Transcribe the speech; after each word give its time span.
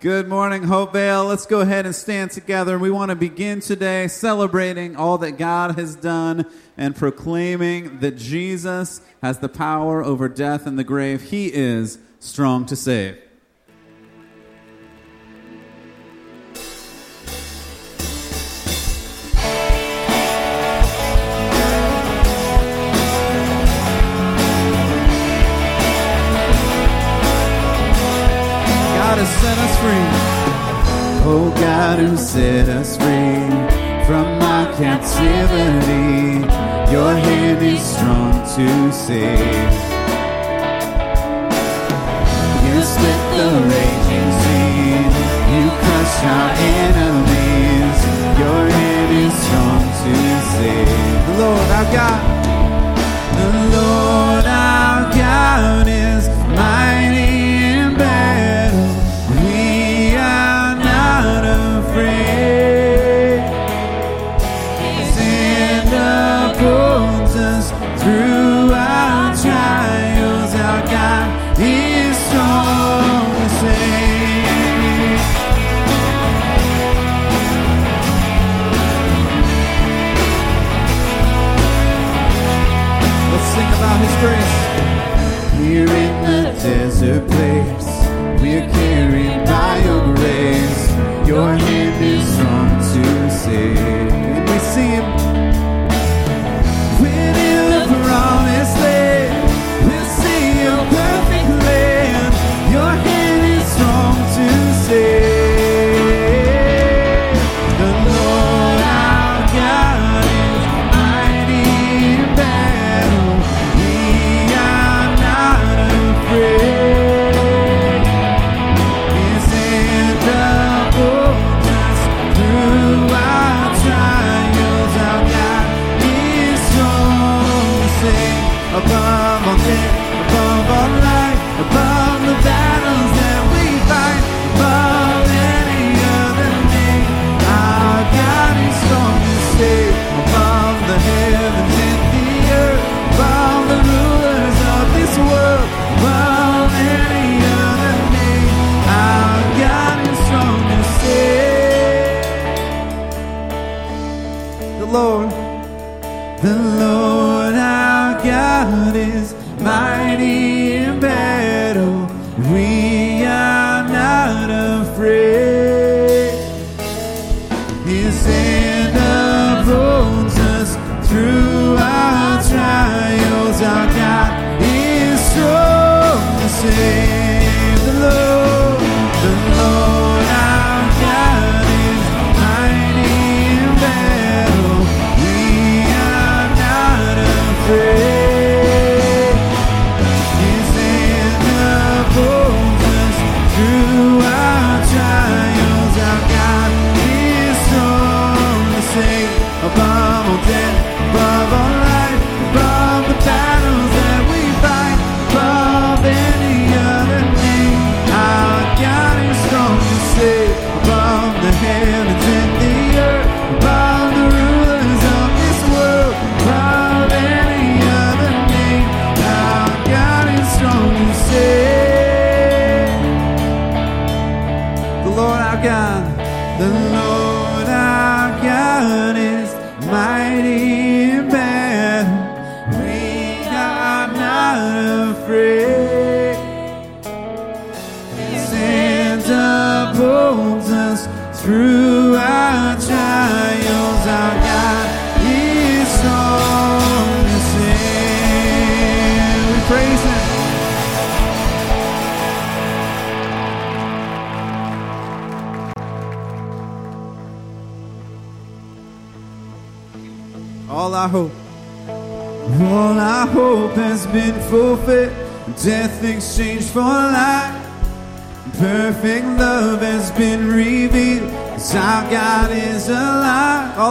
Good 0.00 0.28
morning, 0.28 0.62
Hopevale. 0.62 1.26
Let's 1.26 1.44
go 1.44 1.60
ahead 1.60 1.84
and 1.84 1.92
stand 1.92 2.30
together. 2.30 2.78
We 2.78 2.88
want 2.88 3.08
to 3.08 3.16
begin 3.16 3.58
today 3.58 4.06
celebrating 4.06 4.94
all 4.94 5.18
that 5.18 5.32
God 5.32 5.76
has 5.76 5.96
done 5.96 6.46
and 6.76 6.94
proclaiming 6.94 7.98
that 7.98 8.16
Jesus 8.16 9.00
has 9.22 9.40
the 9.40 9.48
power 9.48 10.04
over 10.04 10.28
death 10.28 10.68
and 10.68 10.78
the 10.78 10.84
grave. 10.84 11.22
He 11.22 11.52
is 11.52 11.98
strong 12.20 12.64
to 12.66 12.76
save. 12.76 13.18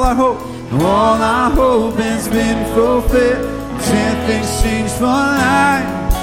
our 0.08 0.16
hope. 0.16 0.42
All 0.72 1.22
our 1.22 1.52
hope 1.52 1.96
has 1.96 2.30
been 2.30 2.64
fulfilled. 2.74 3.44
things 4.28 4.62
changed 4.62 4.94
for 4.94 5.06
life. 5.06 6.14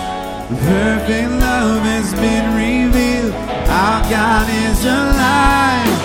Perfect 0.48 1.30
love 1.32 1.82
has 1.82 2.14
been 2.14 2.46
revealed. 2.56 3.34
Our 3.68 4.00
God 4.08 4.48
is 4.48 4.84
alive. 4.84 6.00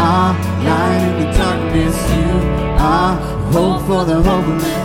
are 0.00 0.34
light 0.64 1.02
in 1.08 1.14
the 1.22 1.32
darkness. 1.32 1.96
You 2.14 2.28
are 2.78 3.16
hope 3.52 3.86
for 3.86 4.04
the 4.04 4.22
hopeless. 4.22 4.77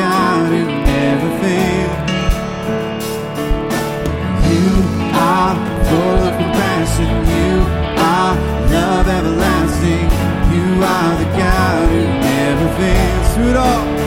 You 0.00 0.06
are 0.06 0.48
the 0.48 0.64
God 0.64 0.64
never 0.64 1.30
fails. 1.40 2.10
You 4.48 4.68
are 5.12 5.54
full 5.88 6.20
of 6.28 6.32
compassion. 6.40 7.10
You 7.36 7.52
are 8.00 8.34
love 8.72 9.06
everlasting. 9.18 10.08
You 10.54 10.66
are 10.96 11.12
the 11.20 11.28
God 11.36 11.88
who 11.92 12.02
never 12.32 12.68
fails. 12.78 13.34
Through 13.34 13.50
it 13.50 13.56
all, 13.56 13.99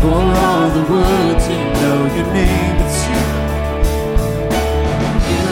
for 0.00 0.22
all 0.44 0.70
the 0.70 0.84
world 0.92 1.40
to 1.40 1.56
know 1.80 1.98
your 2.16 2.32
name. 2.32 2.76
It's 2.84 3.00
you. 3.08 3.22
You 5.30 5.48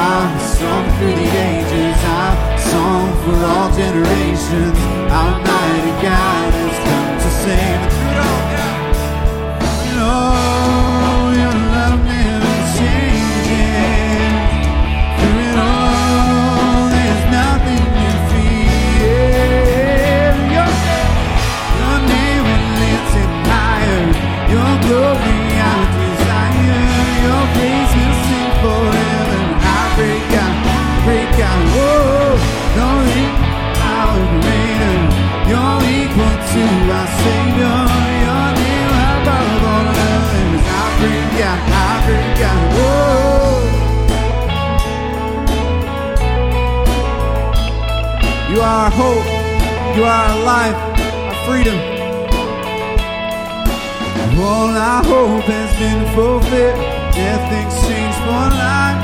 are 0.00 0.26
the 0.32 0.44
song 0.56 0.84
through 0.96 1.16
the 1.20 1.28
ages, 1.50 2.04
our 2.04 2.58
song 2.58 3.08
for 3.22 3.36
all 3.44 3.70
generations. 3.76 5.01
Hope. 48.94 49.24
You 49.96 50.04
are 50.04 50.24
our 50.30 50.44
life, 50.44 50.78
our 51.28 51.38
freedom. 51.46 51.78
All 54.40 54.72
our 54.74 55.02
hope 55.04 55.44
has 55.44 55.70
been 55.78 56.02
fulfilled. 56.14 56.80
Death 57.14 57.46
exchanged 57.60 58.18
for 58.24 58.46
life. 58.52 59.00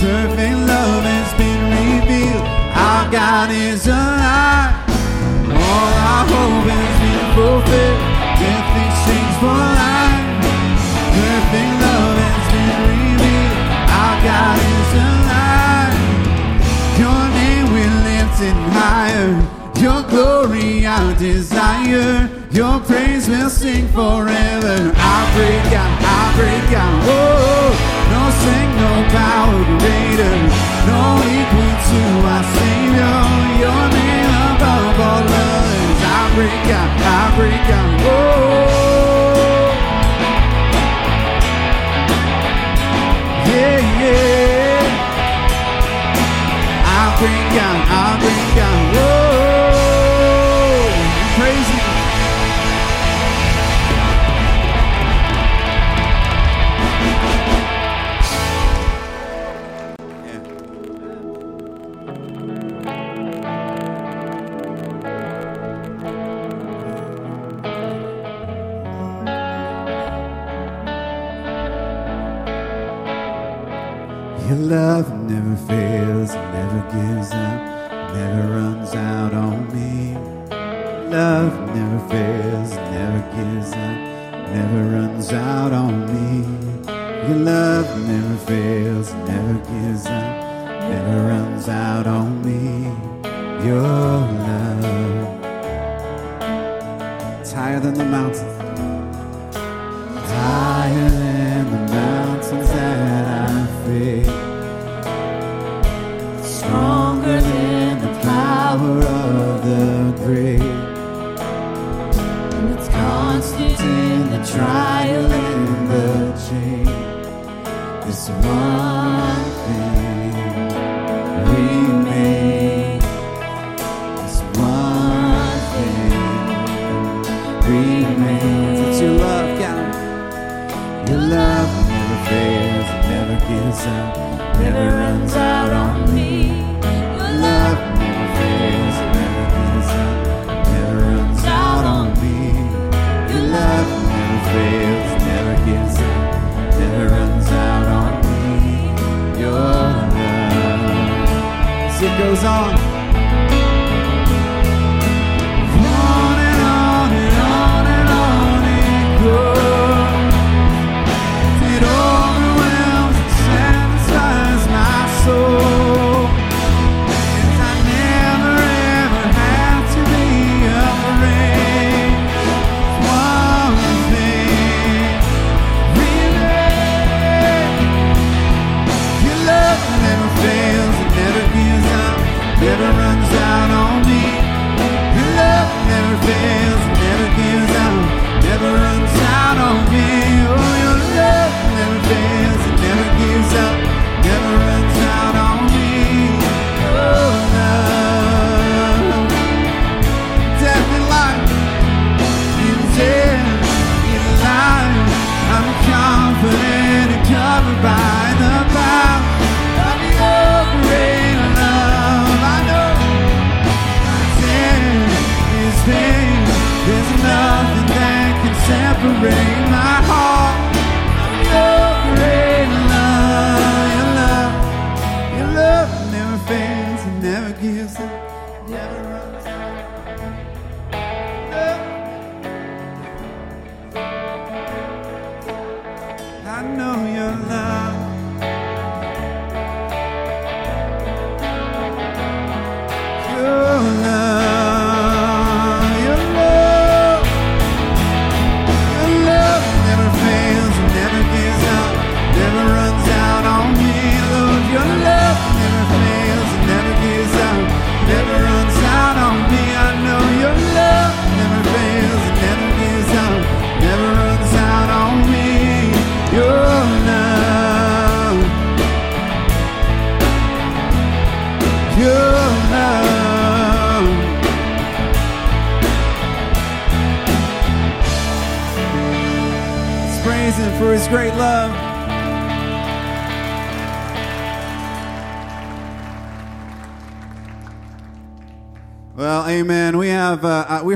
Perfect 0.00 0.56
love 0.72 1.04
has 1.04 1.28
been 1.40 1.62
revealed. 1.70 2.44
Our 2.74 3.10
God 3.10 3.50
is 3.50 3.86
alive. 3.86 4.74
All 5.48 5.92
our 6.10 6.24
hope 6.34 6.66
has 6.72 6.94
been 7.04 7.26
fulfilled. 7.36 8.00
Death 8.40 8.70
exchanged 8.84 9.36
for 9.40 9.60
life. 9.80 10.24
Perfect 11.14 11.72
love 11.84 12.16
has 12.24 12.44
been 12.52 12.78
revealed. 12.90 13.58
Our 14.00 14.16
God 14.24 14.69
lift 18.40 18.56
higher. 18.72 19.32
Your 19.76 20.02
glory 20.08 20.86
our 20.86 21.14
desire. 21.18 22.28
Your 22.50 22.80
praise 22.80 23.28
will 23.28 23.50
sing 23.50 23.86
forever. 23.88 24.76
Our 24.96 25.24
great 25.36 25.64
God, 25.72 25.92
our 26.14 26.28
great 26.38 26.66
God. 26.72 26.94
Oh, 27.04 27.70
no 28.12 28.22
strength, 28.40 28.76
no 28.84 28.92
power 29.12 29.60
greater. 29.80 30.36
No 30.90 31.02
equal 31.36 31.74
to 31.88 32.00
our 32.32 32.44
Savior. 32.56 33.18
Your 33.62 33.82
name 33.96 34.32
above 34.48 35.00
all 35.08 35.24
others. 35.44 35.98
Our 36.16 36.28
great 36.36 36.60
God, 36.68 36.90
our 37.14 37.28
great 37.36 37.62
God. 37.68 37.88
Oh, 38.08 38.40
yeah, 43.46 43.80
yeah. 44.02 44.49
Our 47.20 47.26
great 47.26 47.52
God, 47.52 47.88
our 47.90 48.18
great 48.18 48.89
never 84.70 84.88
runs 84.96 85.32
out 85.32 85.72
on 85.72 86.06
me. 86.06 86.46
Your 87.28 87.38
love 87.38 87.86
never 88.06 88.36
fails, 88.46 89.12
never 89.12 89.54
gives 89.54 90.06
up, 90.06 90.12
never 90.90 91.28
runs 91.28 91.68
out 91.68 92.06
on 92.06 92.40
me. 92.44 92.84
Your 93.66 93.82
love, 93.82 94.84
it's 97.40 97.52
higher 97.52 97.80
than 97.80 97.94
the 97.94 98.04
mountains 98.04 98.58
higher 100.32 101.10
than 101.10 101.70
the 101.70 101.76
mountains 101.76 102.09
one 118.30 118.69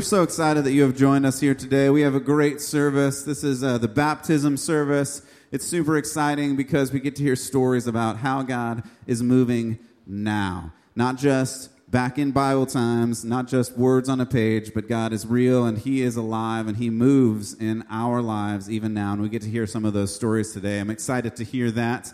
so 0.05 0.23
excited 0.23 0.65
that 0.65 0.73
you 0.73 0.83
have 0.83 0.95
joined 0.95 1.25
us 1.25 1.41
here 1.41 1.55
today. 1.55 1.89
We 1.89 2.03
have 2.03 2.15
a 2.15 2.21
great 2.21 2.61
service. 2.61 3.23
This 3.23 3.43
is 3.43 3.65
uh, 3.65 3.79
the 3.79 3.89
baptism 3.89 4.59
service. 4.59 5.23
It's 5.51 5.65
super 5.65 5.97
exciting 5.97 6.57
because 6.57 6.93
we 6.93 7.01
get 7.01 7.17
to 7.17 7.23
hear 7.23 7.37
stories 7.37 7.87
about 7.87 8.19
how 8.19 8.43
God 8.43 8.83
is 9.07 9.23
moving 9.23 9.79
now. 10.07 10.73
Not 10.95 11.17
just 11.17 11.71
back 11.91 12.19
in 12.19 12.33
Bible 12.33 12.67
times, 12.67 13.25
not 13.25 13.49
just 13.49 13.79
words 13.79 14.11
on 14.11 14.21
a 14.21 14.27
page, 14.27 14.75
but 14.75 14.89
God 14.89 15.15
is 15.15 15.27
real 15.27 15.65
and 15.65 15.79
He 15.79 16.03
is 16.03 16.17
alive 16.17 16.67
and 16.67 16.77
He 16.77 16.91
moves 16.91 17.55
in 17.55 17.83
our 17.89 18.21
lives 18.21 18.71
even 18.71 18.93
now. 18.93 19.15
And 19.15 19.23
we 19.23 19.31
get 19.31 19.43
to 19.43 19.49
hear 19.49 19.67
some 19.67 19.87
of 19.87 19.95
those 19.95 20.15
stories 20.15 20.53
today. 20.53 20.81
I'm 20.81 20.91
excited 20.91 21.35
to 21.37 21.45
hear 21.45 21.71
that. 21.71 22.13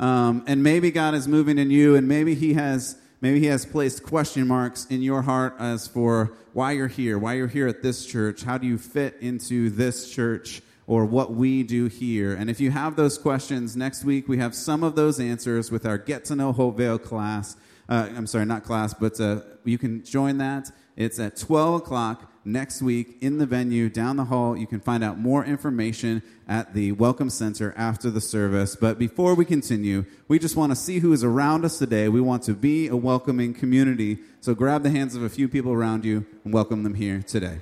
Um, 0.00 0.44
and 0.48 0.64
maybe 0.64 0.90
God 0.90 1.14
is 1.14 1.28
moving 1.28 1.58
in 1.58 1.70
you, 1.70 1.94
and 1.94 2.08
maybe 2.08 2.34
He 2.34 2.54
has 2.54 2.96
Maybe 3.20 3.40
he 3.40 3.46
has 3.46 3.66
placed 3.66 4.04
question 4.04 4.46
marks 4.46 4.86
in 4.86 5.02
your 5.02 5.22
heart 5.22 5.56
as 5.58 5.88
for 5.88 6.32
why 6.52 6.72
you're 6.72 6.88
here, 6.88 7.18
why 7.18 7.34
you're 7.34 7.48
here 7.48 7.66
at 7.66 7.82
this 7.82 8.06
church, 8.06 8.42
how 8.42 8.58
do 8.58 8.66
you 8.66 8.78
fit 8.78 9.16
into 9.20 9.70
this 9.70 10.10
church, 10.10 10.62
or 10.88 11.04
what 11.04 11.34
we 11.34 11.62
do 11.62 11.86
here. 11.86 12.32
And 12.32 12.48
if 12.48 12.60
you 12.60 12.70
have 12.70 12.96
those 12.96 13.18
questions, 13.18 13.76
next 13.76 14.04
week 14.04 14.26
we 14.26 14.38
have 14.38 14.54
some 14.54 14.82
of 14.82 14.96
those 14.96 15.20
answers 15.20 15.70
with 15.70 15.84
our 15.84 15.98
Get 15.98 16.24
to 16.26 16.34
Know 16.34 16.52
Hopevale 16.52 17.00
class. 17.00 17.56
Uh, 17.88 18.08
I'm 18.16 18.26
sorry, 18.26 18.46
not 18.46 18.64
class, 18.64 18.94
but 18.94 19.20
uh, 19.20 19.42
you 19.64 19.76
can 19.78 20.02
join 20.02 20.38
that. 20.38 20.70
It's 20.96 21.20
at 21.20 21.36
12 21.36 21.82
o'clock 21.82 22.32
next 22.52 22.82
week 22.82 23.16
in 23.20 23.38
the 23.38 23.46
venue 23.46 23.88
down 23.88 24.16
the 24.16 24.24
hall. 24.24 24.56
You 24.56 24.66
can 24.66 24.80
find 24.80 25.04
out 25.04 25.18
more 25.18 25.44
information 25.44 26.22
at 26.48 26.74
the 26.74 26.92
Welcome 26.92 27.30
Center 27.30 27.74
after 27.76 28.10
the 28.10 28.20
service. 28.20 28.74
But 28.74 28.98
before 28.98 29.34
we 29.34 29.44
continue, 29.44 30.04
we 30.26 30.38
just 30.38 30.56
want 30.56 30.72
to 30.72 30.76
see 30.76 30.98
who 30.98 31.12
is 31.12 31.22
around 31.22 31.64
us 31.64 31.78
today. 31.78 32.08
We 32.08 32.20
want 32.20 32.42
to 32.44 32.54
be 32.54 32.88
a 32.88 32.96
welcoming 32.96 33.54
community. 33.54 34.18
So 34.40 34.54
grab 34.54 34.82
the 34.82 34.90
hands 34.90 35.14
of 35.14 35.22
a 35.22 35.28
few 35.28 35.48
people 35.48 35.72
around 35.72 36.04
you 36.04 36.26
and 36.44 36.52
welcome 36.52 36.82
them 36.82 36.94
here 36.94 37.22
today. 37.26 37.58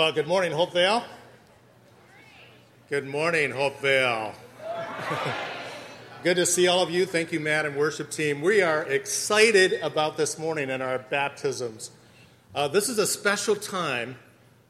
Well, 0.00 0.12
good 0.12 0.26
morning, 0.26 0.52
Hopevale. 0.52 1.04
Good 2.88 3.06
morning, 3.06 3.50
Hopevale. 3.50 4.32
good 6.24 6.36
to 6.36 6.46
see 6.46 6.68
all 6.68 6.82
of 6.82 6.90
you. 6.90 7.04
Thank 7.04 7.32
you, 7.32 7.38
Matt 7.38 7.66
and 7.66 7.76
worship 7.76 8.10
team. 8.10 8.40
We 8.40 8.62
are 8.62 8.82
excited 8.84 9.74
about 9.82 10.16
this 10.16 10.38
morning 10.38 10.70
and 10.70 10.82
our 10.82 11.00
baptisms. 11.00 11.90
Uh, 12.54 12.66
this 12.66 12.88
is 12.88 12.96
a 12.96 13.06
special 13.06 13.54
time 13.54 14.16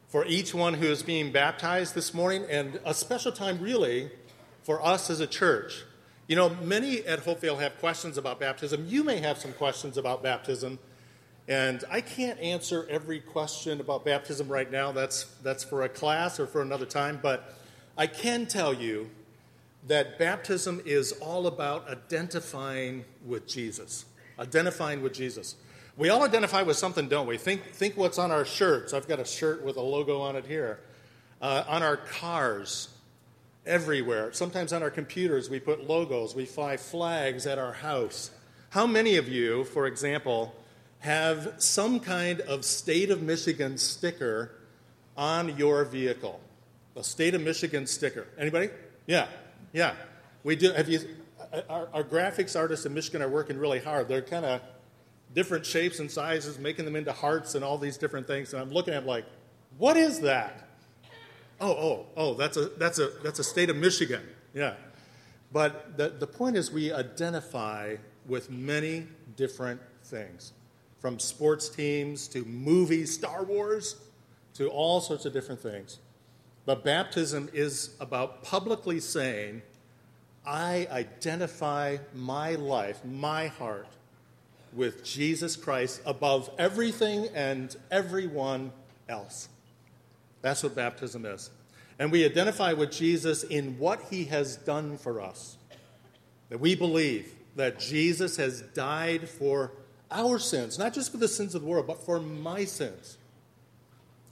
for 0.09 0.25
each 0.25 0.53
one 0.53 0.73
who 0.73 0.87
is 0.87 1.01
being 1.01 1.31
baptized 1.31 1.95
this 1.95 2.13
morning, 2.13 2.43
and 2.49 2.81
a 2.83 2.93
special 2.93 3.31
time, 3.31 3.61
really, 3.61 4.11
for 4.63 4.85
us 4.85 5.09
as 5.09 5.21
a 5.21 5.27
church. 5.27 5.85
You 6.27 6.35
know, 6.35 6.49
many 6.61 7.05
at 7.05 7.23
Hopevale 7.23 7.61
have 7.61 7.79
questions 7.79 8.17
about 8.17 8.41
baptism. 8.41 8.85
You 8.85 9.05
may 9.05 9.19
have 9.19 9.37
some 9.37 9.53
questions 9.53 9.95
about 9.95 10.23
baptism. 10.23 10.77
And 11.47 11.83
I 11.89 12.01
can't 12.01 12.39
answer 12.39 12.85
every 12.89 13.19
question 13.19 13.81
about 13.81 14.05
baptism 14.05 14.47
right 14.47 14.71
now. 14.71 14.91
That's, 14.91 15.23
that's 15.43 15.63
for 15.63 15.83
a 15.83 15.89
class 15.89 16.39
or 16.39 16.47
for 16.47 16.61
another 16.61 16.85
time. 16.85 17.19
But 17.21 17.55
I 17.97 18.07
can 18.07 18.45
tell 18.45 18.73
you 18.73 19.09
that 19.87 20.19
baptism 20.19 20.81
is 20.85 21.11
all 21.13 21.47
about 21.47 21.89
identifying 21.89 23.05
with 23.25 23.47
Jesus. 23.47 24.05
Identifying 24.39 25.01
with 25.01 25.13
Jesus. 25.13 25.55
We 25.97 26.09
all 26.09 26.23
identify 26.23 26.61
with 26.61 26.77
something, 26.77 27.09
don't 27.09 27.27
we? 27.27 27.37
Think, 27.37 27.63
think 27.73 27.97
what's 27.97 28.17
on 28.17 28.31
our 28.31 28.45
shirts. 28.45 28.93
I've 28.93 29.07
got 29.07 29.19
a 29.19 29.25
shirt 29.25 29.63
with 29.63 29.77
a 29.77 29.81
logo 29.81 30.21
on 30.21 30.35
it 30.35 30.45
here. 30.45 30.79
Uh, 31.41 31.63
on 31.67 31.83
our 31.83 31.97
cars, 31.97 32.89
everywhere. 33.65 34.31
Sometimes 34.33 34.73
on 34.73 34.83
our 34.83 34.89
computers, 34.89 35.49
we 35.49 35.59
put 35.59 35.87
logos. 35.87 36.35
We 36.35 36.45
fly 36.45 36.77
flags 36.77 37.45
at 37.45 37.57
our 37.57 37.73
house. 37.73 38.31
How 38.69 38.87
many 38.87 39.17
of 39.17 39.27
you, 39.27 39.63
for 39.65 39.85
example, 39.85 40.55
have 41.01 41.55
some 41.57 41.99
kind 41.99 42.41
of 42.41 42.63
state 42.63 43.09
of 43.09 43.21
Michigan 43.21 43.77
sticker 43.77 44.51
on 45.17 45.57
your 45.57 45.83
vehicle. 45.83 46.39
A 46.95 47.03
state 47.03 47.33
of 47.33 47.41
Michigan 47.41 47.87
sticker. 47.87 48.27
Anybody? 48.37 48.69
Yeah, 49.07 49.27
yeah. 49.73 49.95
We 50.43 50.55
do. 50.55 50.71
Have 50.71 50.89
you? 50.89 50.99
Uh, 51.51 51.61
our, 51.69 51.89
our 51.93 52.03
graphics 52.03 52.57
artists 52.57 52.85
in 52.85 52.93
Michigan 52.93 53.21
are 53.21 53.29
working 53.29 53.57
really 53.57 53.79
hard. 53.79 54.07
They're 54.07 54.21
kind 54.21 54.45
of 54.45 54.61
different 55.33 55.65
shapes 55.65 55.99
and 55.99 56.09
sizes, 56.09 56.59
making 56.59 56.85
them 56.85 56.95
into 56.95 57.11
hearts 57.11 57.55
and 57.55 57.63
all 57.63 57.77
these 57.77 57.97
different 57.97 58.27
things. 58.27 58.53
And 58.53 58.61
I'm 58.61 58.69
looking 58.69 58.93
at 58.93 59.01
them 59.01 59.07
like, 59.07 59.25
what 59.77 59.97
is 59.97 60.21
that? 60.21 60.67
Oh, 61.59 61.71
oh, 61.71 62.05
oh, 62.15 62.33
that's 62.35 62.57
a 62.57 62.65
that's 62.77 62.99
a 62.99 63.09
that's 63.23 63.39
a 63.39 63.43
state 63.43 63.71
of 63.71 63.75
Michigan. 63.75 64.21
Yeah. 64.53 64.75
But 65.51 65.97
the, 65.97 66.09
the 66.09 66.27
point 66.27 66.57
is 66.57 66.71
we 66.71 66.93
identify 66.93 67.95
with 68.27 68.51
many 68.51 69.07
different 69.35 69.81
things 70.03 70.53
from 71.01 71.19
sports 71.19 71.67
teams 71.67 72.27
to 72.27 72.45
movies, 72.45 73.11
Star 73.13 73.43
Wars, 73.43 73.95
to 74.53 74.69
all 74.69 75.01
sorts 75.01 75.25
of 75.25 75.33
different 75.33 75.59
things. 75.59 75.97
But 76.65 76.83
baptism 76.83 77.49
is 77.53 77.95
about 77.99 78.43
publicly 78.43 78.99
saying, 78.99 79.63
I 80.45 80.87
identify 80.91 81.97
my 82.13 82.53
life, 82.55 83.03
my 83.03 83.47
heart, 83.47 83.87
with 84.73 85.03
Jesus 85.03 85.55
Christ 85.55 86.01
above 86.05 86.51
everything 86.59 87.29
and 87.33 87.75
everyone 87.89 88.71
else. 89.09 89.49
That's 90.41 90.61
what 90.61 90.75
baptism 90.75 91.25
is. 91.25 91.49
And 91.97 92.11
we 92.11 92.25
identify 92.25 92.73
with 92.73 92.91
Jesus 92.91 93.43
in 93.43 93.77
what 93.77 94.01
he 94.09 94.25
has 94.25 94.55
done 94.55 94.97
for 94.97 95.19
us. 95.19 95.57
That 96.49 96.59
we 96.59 96.75
believe 96.75 97.33
that 97.55 97.79
Jesus 97.79 98.37
has 98.37 98.61
died 98.61 99.27
for 99.27 99.71
our 100.11 100.39
sins, 100.39 100.77
not 100.77 100.93
just 100.93 101.11
for 101.11 101.17
the 101.17 101.27
sins 101.27 101.55
of 101.55 101.61
the 101.61 101.67
world, 101.67 101.87
but 101.87 102.03
for 102.03 102.19
my 102.19 102.65
sins. 102.65 103.17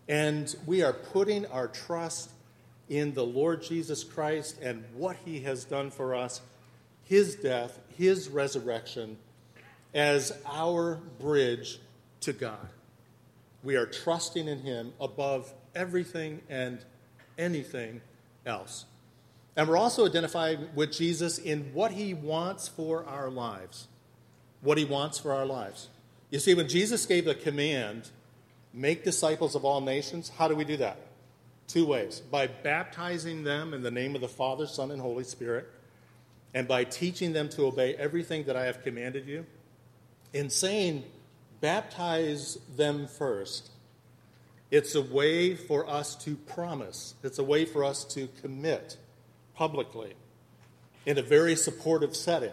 And 0.08 0.54
we 0.66 0.82
are 0.84 0.94
putting 0.94 1.46
our 1.48 1.68
trust 1.68 2.32
in 2.90 3.14
the 3.14 3.26
Lord 3.26 3.62
Jesus 3.62 4.04
Christ 4.04 4.58
and 4.62 4.84
what 4.96 5.16
he 5.24 5.42
has 5.42 5.64
done 5.64 5.92
for 5.92 6.16
us, 6.16 6.42
his 7.06 7.36
death, 7.36 7.80
his 7.98 8.30
resurrection, 8.30 9.18
as 9.94 10.38
our 10.46 11.00
bridge 11.20 11.80
to 12.22 12.34
God. 12.34 12.70
We 13.64 13.76
are 13.76 13.86
trusting 13.86 14.48
in 14.48 14.60
him 14.60 14.94
above 15.00 15.54
everything 15.76 16.42
and 16.50 16.84
anything 17.38 18.02
else. 18.46 18.86
And 19.56 19.68
we're 19.68 19.78
also 19.78 20.06
identifying 20.06 20.70
with 20.74 20.92
Jesus 20.92 21.38
in 21.38 21.72
what 21.74 21.92
he 21.92 22.14
wants 22.14 22.68
for 22.68 23.06
our 23.06 23.30
lives 23.30 23.88
what 24.62 24.78
he 24.78 24.86
wants 24.86 25.18
for 25.18 25.34
our 25.34 25.46
lives. 25.46 25.90
You 26.30 26.40
see, 26.40 26.54
when 26.54 26.68
Jesus 26.68 27.06
gave 27.06 27.26
the 27.26 27.36
command, 27.36 28.10
make 28.74 29.04
disciples 29.04 29.56
of 29.56 29.66
all 29.66 29.82
nations, 29.82 30.30
how 30.30 30.48
do 30.48 30.56
we 30.56 30.64
do 30.64 30.78
that? 30.78 30.98
Two 31.68 31.86
ways 31.86 32.20
by 32.20 32.48
baptizing 32.48 33.44
them 33.44 33.74
in 33.74 33.84
the 33.84 33.92
name 33.92 34.16
of 34.16 34.22
the 34.22 34.28
Father, 34.28 34.68
Son, 34.68 34.92
and 34.92 35.02
Holy 35.02 35.24
Spirit, 35.24 35.70
and 36.54 36.68
by 36.68 36.84
teaching 36.84 37.34
them 37.34 37.50
to 37.50 37.66
obey 37.66 37.96
everything 37.96 38.46
that 38.46 38.56
I 38.56 38.66
have 38.66 38.84
commanded 38.84 39.28
you. 39.28 39.46
In 40.34 40.50
saying, 40.50 41.04
baptize 41.62 42.58
them 42.76 43.08
first, 43.08 43.72
it's 44.72 44.96
a 44.96 45.02
way 45.02 45.56
for 45.56 45.88
us 45.88 46.16
to 46.24 46.36
promise, 46.36 47.16
it's 47.24 47.40
a 47.40 47.44
way 47.44 47.66
for 47.66 47.84
us 47.84 48.04
to 48.06 48.28
commit 48.42 48.98
publicly 49.56 50.14
in 51.06 51.18
a 51.18 51.24
very 51.24 51.56
supportive 51.56 52.16
setting 52.16 52.52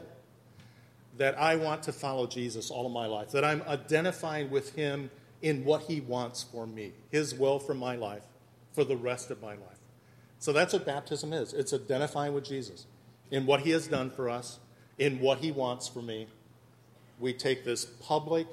that 1.19 1.39
I 1.39 1.57
want 1.57 1.83
to 1.85 1.93
follow 1.93 2.27
Jesus 2.27 2.71
all 2.71 2.87
of 2.87 2.93
my 2.93 3.07
life, 3.07 3.31
that 3.33 3.45
I'm 3.45 3.63
identifying 3.63 4.51
with 4.51 4.75
him 4.75 5.11
in 5.43 5.65
what 5.65 5.83
he 5.83 6.01
wants 6.01 6.43
for 6.43 6.67
me, 6.67 6.93
his 7.11 7.35
will 7.35 7.59
for 7.59 7.75
my 7.75 7.97
life, 7.97 8.25
for 8.73 8.85
the 8.85 8.97
rest 8.97 9.31
of 9.31 9.41
my 9.41 9.53
life. 9.53 9.79
So 10.39 10.53
that's 10.53 10.73
what 10.73 10.85
baptism 10.85 11.33
is 11.33 11.53
it's 11.53 11.73
identifying 11.73 12.35
with 12.35 12.45
Jesus 12.45 12.87
in 13.31 13.47
what 13.47 13.61
he 13.61 13.71
has 13.71 13.87
done 13.87 14.11
for 14.11 14.29
us, 14.29 14.59
in 14.99 15.21
what 15.21 15.39
he 15.39 15.51
wants 15.51 15.89
for 15.89 16.03
me. 16.03 16.27
We 17.19 17.33
take 17.33 17.65
this 17.65 17.85
public 17.85 18.47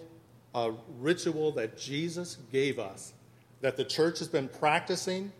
uh, 0.56 0.72
ritual 1.00 1.52
that 1.54 1.78
Jesus 1.78 2.38
gave 2.52 2.80
us, 2.80 3.14
that 3.62 3.78
the 3.78 3.84
church 3.84 4.20
has 4.20 4.28
been 4.28 4.48
practicing 4.48 5.32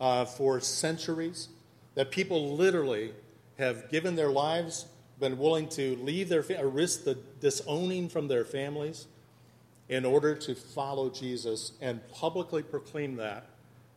uh, 0.00 0.24
for 0.24 0.60
centuries, 0.60 1.48
that 1.94 2.10
people 2.10 2.54
literally 2.54 3.12
have 3.58 3.90
given 3.90 4.16
their 4.16 4.30
lives 4.30 4.86
been 5.20 5.38
willing 5.38 5.68
to 5.68 5.96
leave 5.96 6.28
their 6.28 6.44
or 6.58 6.68
risk 6.68 7.04
the 7.04 7.16
disowning 7.40 8.08
from 8.08 8.28
their 8.28 8.44
families 8.44 9.06
in 9.88 10.04
order 10.04 10.34
to 10.34 10.54
follow 10.54 11.10
Jesus 11.10 11.72
and 11.80 12.00
publicly 12.08 12.62
proclaim 12.62 13.16
that 13.16 13.44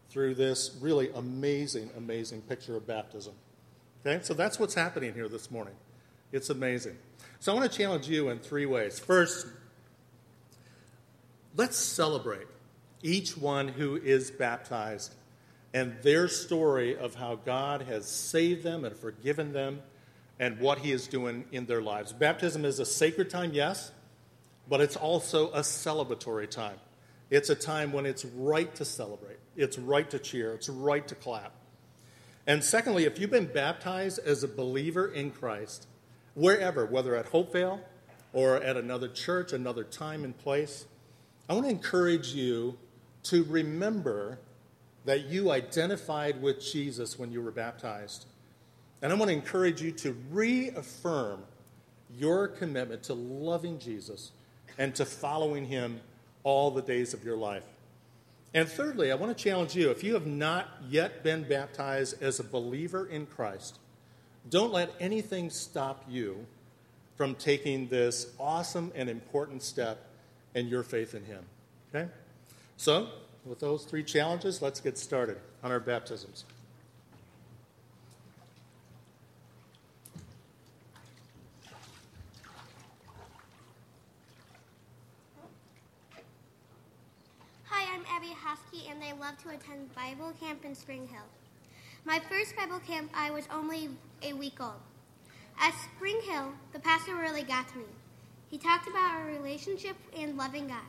through 0.09 0.35
this 0.35 0.77
really 0.81 1.09
amazing, 1.15 1.89
amazing 1.97 2.41
picture 2.41 2.75
of 2.75 2.85
baptism. 2.85 3.33
Okay, 4.05 4.23
so 4.23 4.33
that's 4.33 4.59
what's 4.59 4.73
happening 4.73 5.13
here 5.13 5.29
this 5.29 5.49
morning. 5.49 5.75
It's 6.31 6.49
amazing. 6.49 6.97
So 7.39 7.51
I 7.51 7.55
want 7.55 7.71
to 7.71 7.77
challenge 7.77 8.07
you 8.09 8.29
in 8.29 8.39
three 8.39 8.65
ways. 8.65 8.99
First, 8.99 9.47
let's 11.55 11.77
celebrate 11.77 12.47
each 13.01 13.37
one 13.37 13.67
who 13.67 13.95
is 13.95 14.31
baptized 14.31 15.13
and 15.73 15.95
their 16.01 16.27
story 16.27 16.97
of 16.97 17.15
how 17.15 17.35
God 17.35 17.83
has 17.83 18.07
saved 18.07 18.63
them 18.63 18.85
and 18.85 18.95
forgiven 18.95 19.53
them 19.53 19.81
and 20.43 20.59
what 20.59 20.79
He 20.79 20.91
is 20.91 21.07
doing 21.07 21.45
in 21.53 21.65
their 21.67 21.81
lives. 21.81 22.11
Baptism 22.11 22.65
is 22.65 22.77
a 22.79 22.85
sacred 22.85 23.29
time, 23.29 23.51
yes, 23.53 23.93
but 24.67 24.81
it's 24.81 24.97
also 24.97 25.49
a 25.51 25.61
celebratory 25.61 26.49
time. 26.49 26.75
It's 27.29 27.49
a 27.49 27.55
time 27.55 27.93
when 27.93 28.05
it's 28.05 28.25
right 28.25 28.75
to 28.75 28.83
celebrate, 28.83 29.39
it's 29.55 29.77
right 29.77 30.09
to 30.09 30.19
cheer, 30.19 30.53
it's 30.53 30.67
right 30.67 31.07
to 31.07 31.15
clap. 31.15 31.53
And 32.45 32.61
secondly, 32.61 33.05
if 33.05 33.19
you've 33.19 33.31
been 33.31 33.45
baptized 33.45 34.19
as 34.19 34.43
a 34.43 34.49
believer 34.49 35.07
in 35.07 35.31
Christ, 35.31 35.87
wherever, 36.33 36.85
whether 36.85 37.15
at 37.15 37.27
Hopevale 37.27 37.79
or 38.33 38.57
at 38.57 38.75
another 38.75 39.07
church, 39.07 39.53
another 39.53 39.85
time 39.85 40.25
and 40.25 40.37
place, 40.37 40.85
I 41.47 41.53
want 41.53 41.67
to 41.67 41.71
encourage 41.71 42.33
you 42.33 42.77
to 43.23 43.45
remember 43.45 44.39
that 45.05 45.21
you 45.27 45.51
identified 45.51 46.41
with 46.41 46.61
Jesus 46.61 47.17
when 47.17 47.31
you 47.31 47.41
were 47.41 47.51
baptized. 47.51 48.25
And 49.03 49.11
I 49.11 49.15
want 49.15 49.29
to 49.29 49.35
encourage 49.35 49.81
you 49.81 49.91
to 49.91 50.13
reaffirm 50.31 51.43
your 52.17 52.47
commitment 52.47 53.03
to 53.03 53.13
loving 53.13 53.77
Jesus 53.77 54.31
and 54.79 54.95
to 54.95 55.05
following 55.05 55.65
him 55.65 55.99
all 56.43 56.71
the 56.71 56.81
days 56.81 57.13
of 57.13 57.23
your 57.23 57.37
life. 57.37 57.63
And 58.53 58.67
thirdly, 58.67 59.11
I 59.11 59.15
want 59.15 59.35
to 59.35 59.43
challenge 59.43 59.75
you 59.75 59.91
if 59.91 60.03
you 60.03 60.13
have 60.13 60.25
not 60.25 60.67
yet 60.89 61.21
been 61.23 61.43
baptized 61.43 62.21
as 62.23 62.39
a 62.39 62.43
believer 62.43 63.05
in 63.07 63.25
Christ, 63.25 63.79
don't 64.49 64.71
let 64.71 64.91
anything 64.99 65.49
stop 65.49 66.05
you 66.09 66.45
from 67.15 67.35
taking 67.35 67.87
this 67.87 68.27
awesome 68.39 68.91
and 68.95 69.09
important 69.09 69.63
step 69.63 70.05
in 70.55 70.67
your 70.67 70.83
faith 70.83 71.13
in 71.13 71.25
Him. 71.25 71.43
Okay? 71.93 72.09
So, 72.77 73.09
with 73.45 73.59
those 73.59 73.83
three 73.83 74.03
challenges, 74.03 74.61
let's 74.61 74.79
get 74.79 74.97
started 74.97 75.37
on 75.63 75.71
our 75.71 75.79
baptisms. 75.79 76.45
Hi, 87.65 87.95
And 88.87 89.03
I 89.03 89.13
love 89.19 89.39
to 89.39 89.49
attend 89.49 89.95
Bible 89.95 90.31
camp 90.39 90.63
in 90.63 90.75
Spring 90.75 91.07
Hill. 91.07 91.25
My 92.05 92.19
first 92.19 92.55
Bible 92.55 92.79
camp, 92.85 93.09
I 93.15 93.31
was 93.31 93.47
only 93.51 93.89
a 94.21 94.33
week 94.33 94.61
old. 94.61 94.81
At 95.59 95.73
Spring 95.95 96.19
Hill, 96.23 96.53
the 96.71 96.79
pastor 96.79 97.15
really 97.15 97.41
got 97.41 97.67
to 97.69 97.79
me. 97.79 97.85
He 98.51 98.59
talked 98.59 98.87
about 98.87 99.15
our 99.15 99.25
relationship 99.25 99.95
and 100.15 100.37
loving 100.37 100.67
God. 100.67 100.85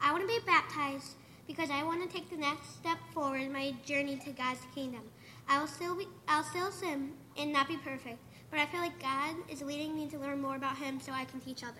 I 0.00 0.12
want 0.12 0.22
to 0.22 0.28
be 0.28 0.38
baptized 0.46 1.14
because 1.48 1.68
I 1.68 1.82
want 1.82 2.08
to 2.08 2.16
take 2.16 2.30
the 2.30 2.36
next 2.36 2.76
step 2.76 2.98
forward 3.12 3.40
in 3.40 3.52
my 3.52 3.74
journey 3.84 4.16
to 4.24 4.30
God's 4.30 4.60
kingdom. 4.72 5.02
I 5.48 5.58
will 5.58 5.66
still 5.66 5.96
be, 5.96 6.06
I'll 6.28 6.44
still 6.44 6.70
sin 6.70 7.10
and 7.36 7.52
not 7.52 7.66
be 7.66 7.76
perfect, 7.78 8.20
but 8.52 8.60
I 8.60 8.66
feel 8.66 8.80
like 8.80 9.02
God 9.02 9.34
is 9.48 9.62
leading 9.62 9.96
me 9.96 10.06
to 10.10 10.18
learn 10.18 10.40
more 10.40 10.54
about 10.54 10.78
Him 10.78 11.00
so 11.00 11.10
I 11.10 11.24
can 11.24 11.40
teach 11.40 11.64
others. 11.64 11.74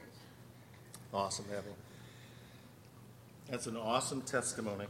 Awesome, 1.15 1.45
Abby. 1.57 1.69
That's 3.49 3.69
an 3.69 3.77
awesome 3.77 4.23
testimony. 4.23 4.87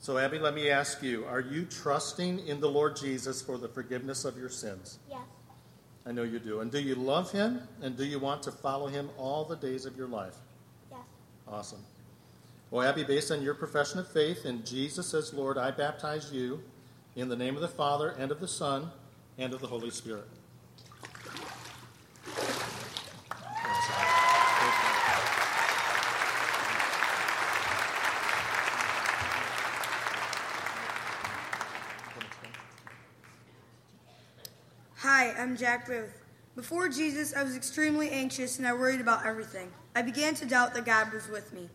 So, 0.00 0.16
Abby, 0.16 0.38
let 0.38 0.54
me 0.54 0.70
ask 0.70 1.02
you 1.02 1.26
are 1.26 1.40
you 1.40 1.66
trusting 1.66 2.46
in 2.46 2.58
the 2.58 2.70
Lord 2.70 2.96
Jesus 2.96 3.42
for 3.42 3.58
the 3.58 3.68
forgiveness 3.68 4.24
of 4.24 4.38
your 4.38 4.48
sins? 4.48 4.98
Yes. 5.10 5.20
I 6.06 6.12
know 6.12 6.22
you 6.22 6.38
do. 6.38 6.60
And 6.60 6.72
do 6.72 6.80
you 6.80 6.94
love 6.94 7.30
him? 7.30 7.60
And 7.82 7.96
do 7.98 8.04
you 8.04 8.18
want 8.18 8.42
to 8.44 8.50
follow 8.50 8.86
him 8.86 9.10
all 9.18 9.44
the 9.44 9.56
days 9.56 9.84
of 9.84 9.98
your 9.98 10.08
life? 10.08 10.36
Yes. 10.90 11.00
Awesome. 11.46 11.84
Well, 12.70 12.88
Abby, 12.88 13.04
based 13.04 13.30
on 13.30 13.42
your 13.42 13.52
profession 13.52 13.98
of 13.98 14.08
faith 14.08 14.46
in 14.46 14.64
Jesus 14.64 15.12
as 15.12 15.34
Lord, 15.34 15.58
I 15.58 15.70
baptize 15.70 16.32
you 16.32 16.62
in 17.16 17.28
the 17.28 17.36
name 17.36 17.54
of 17.56 17.60
the 17.60 17.68
Father, 17.68 18.14
and 18.18 18.30
of 18.30 18.40
the 18.40 18.48
Son, 18.48 18.90
and 19.36 19.52
of 19.52 19.60
the 19.60 19.66
Holy 19.66 19.90
Spirit. 19.90 20.28
Hi, 35.02 35.29
I'm 35.40 35.56
Jack 35.56 35.86
Booth. 35.86 36.20
Before 36.54 36.86
Jesus, 36.86 37.34
I 37.34 37.42
was 37.42 37.56
extremely 37.56 38.10
anxious 38.10 38.58
and 38.58 38.68
I 38.68 38.74
worried 38.74 39.00
about 39.00 39.24
everything. 39.24 39.72
I 39.96 40.02
began 40.02 40.34
to 40.34 40.44
doubt 40.44 40.74
that 40.74 40.84
God 40.84 41.10
was 41.14 41.30
with 41.30 41.54
me. 41.54 41.70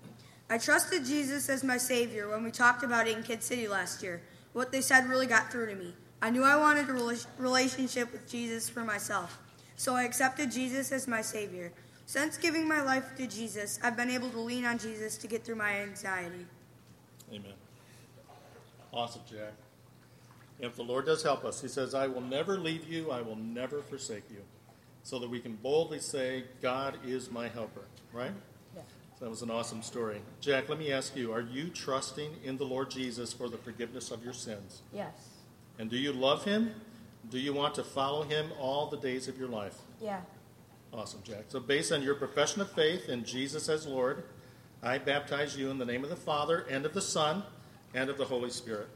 I 0.52 0.60
trusted 0.60 1.04
Jesus 1.04 1.50
as 1.50 1.64
my 1.64 1.78
Savior 1.78 2.30
when 2.30 2.44
we 2.44 2.52
talked 2.52 2.84
about 2.84 3.08
it 3.08 3.18
in 3.18 3.24
Kid 3.24 3.42
City 3.42 3.68
last 3.68 4.04
year. 4.04 4.22
What 4.54 4.72
they 4.72 4.82
said 4.82 5.10
really 5.10 5.26
got 5.26 5.52
through 5.52 5.66
to 5.66 5.76
me. 5.76 5.96
I 6.22 6.30
knew 6.30 6.44
I 6.44 6.58
wanted 6.58 6.90
a 6.90 7.18
relationship 7.40 8.12
with 8.12 8.30
Jesus 8.30 8.70
for 8.70 8.82
myself, 8.82 9.40
so 9.78 9.96
I 9.96 10.04
accepted 10.04 10.52
Jesus 10.52 10.92
as 10.92 11.08
my 11.08 11.22
Savior. 11.22 11.74
Since 12.06 12.38
giving 12.38 12.68
my 12.68 12.84
life 12.84 13.16
to 13.18 13.26
Jesus, 13.26 13.80
I've 13.82 13.98
been 13.98 14.12
able 14.12 14.30
to 14.30 14.40
lean 14.40 14.66
on 14.66 14.78
Jesus 14.78 15.18
to 15.18 15.28
get 15.28 15.44
through 15.44 15.56
my 15.56 15.82
anxiety. 15.82 16.46
Amen. 17.34 17.54
Awesome, 18.94 19.24
Jack. 19.28 19.54
If 20.60 20.76
the 20.76 20.84
Lord 20.84 21.06
does 21.06 21.24
help 21.24 21.44
us, 21.44 21.62
He 21.62 21.68
says, 21.68 21.94
I 21.94 22.08
will 22.08 22.22
never 22.22 22.58
leave 22.58 22.88
you, 22.90 23.12
I 23.12 23.22
will 23.22 23.36
never 23.36 23.82
forsake 23.82 24.30
you. 24.30 24.42
So 25.04 25.20
that 25.20 25.30
we 25.30 25.40
can 25.40 25.56
boldly 25.56 26.00
say, 26.00 26.46
God 26.62 26.98
is 27.06 27.30
my 27.30 27.48
helper, 27.48 27.86
right? 28.12 28.32
Yeah. 28.76 28.82
So 29.20 29.26
that 29.26 29.30
was 29.30 29.42
an 29.42 29.52
awesome 29.52 29.82
story. 29.82 30.22
Jack, 30.42 30.68
let 30.68 30.80
me 30.80 30.92
ask 30.92 31.16
you 31.16 31.32
are 31.32 31.42
you 31.42 31.70
trusting 31.70 32.32
in 32.44 32.58
the 32.58 32.66
Lord 32.66 32.90
Jesus 32.90 33.32
for 33.32 33.50
the 33.50 33.58
forgiveness 33.58 34.12
of 34.12 34.24
your 34.24 34.34
sins? 34.34 34.82
Yes. 34.92 35.14
And 35.78 35.90
do 35.90 35.98
you 35.98 36.12
love 36.12 36.44
Him? 36.46 36.72
Do 37.30 37.40
you 37.40 37.54
want 37.54 37.76
to 37.76 37.84
follow 37.84 38.24
Him 38.24 38.52
all 38.60 38.88
the 38.88 38.98
days 38.98 39.28
of 39.28 39.38
your 39.38 39.48
life? 39.48 39.76
Yeah. 40.02 40.22
Awesome, 40.94 41.22
Jack. 41.24 41.46
So, 41.50 41.60
based 41.60 41.92
on 41.92 42.02
your 42.02 42.16
profession 42.16 42.62
of 42.62 42.72
faith 42.72 43.10
in 43.10 43.26
Jesus 43.26 43.68
as 43.68 43.86
Lord, 43.86 44.24
I 44.82 44.98
baptize 44.98 45.58
you 45.58 45.70
in 45.70 45.78
the 45.78 45.86
name 45.86 46.04
of 46.04 46.10
the 46.10 46.16
Father, 46.16 46.66
and 46.70 46.86
of 46.86 46.94
the 46.94 47.02
Son, 47.02 47.44
and 47.94 48.10
of 48.10 48.18
the 48.18 48.26
Holy 48.26 48.50
Spirit. 48.50 48.88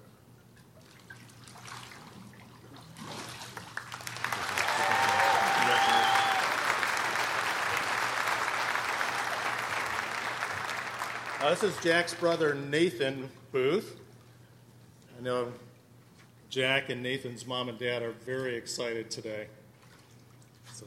Uh, 11.40 11.52
this 11.52 11.64
is 11.64 11.78
Jack's 11.78 12.14
brother 12.14 12.54
Nathan 12.54 13.30
Booth. 13.54 13.98
I 15.18 15.24
know 15.24 15.54
Jack 16.50 16.90
and 16.90 17.02
Nathan's 17.02 17.48
mom 17.48 17.70
and 17.70 17.80
dad 17.80 18.04
are 18.04 18.12
very 18.12 18.58
excited 18.58 19.10
today. 19.10 19.48
So, 20.74 20.86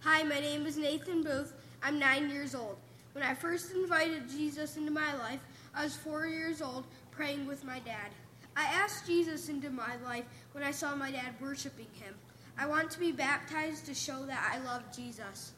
Hi, 0.00 0.22
my 0.22 0.40
name 0.40 0.64
is 0.64 0.78
Nathan 0.78 1.22
Booth. 1.22 1.52
I'm 1.82 1.98
nine 1.98 2.30
years 2.30 2.54
old. 2.54 2.78
When 3.12 3.22
I 3.22 3.34
first 3.34 3.74
invited 3.74 4.26
Jesus 4.30 4.78
into 4.78 4.90
my 4.90 5.14
life, 5.18 5.40
I 5.74 5.84
was 5.84 5.94
four 5.94 6.26
years 6.26 6.62
old 6.62 6.86
praying 7.10 7.46
with 7.46 7.62
my 7.62 7.80
dad. 7.80 8.08
I 8.56 8.64
asked 8.64 9.06
Jesus 9.06 9.50
into 9.50 9.68
my 9.68 9.96
life 10.02 10.24
when 10.52 10.64
I 10.64 10.70
saw 10.70 10.94
my 10.94 11.10
dad 11.10 11.34
worshiping 11.42 11.88
him. 11.92 12.14
I 12.56 12.66
want 12.66 12.90
to 12.92 12.98
be 12.98 13.12
baptized 13.12 13.84
to 13.84 13.94
show 13.94 14.24
that 14.24 14.50
I 14.50 14.64
love 14.64 14.82
Jesus. 14.96 15.52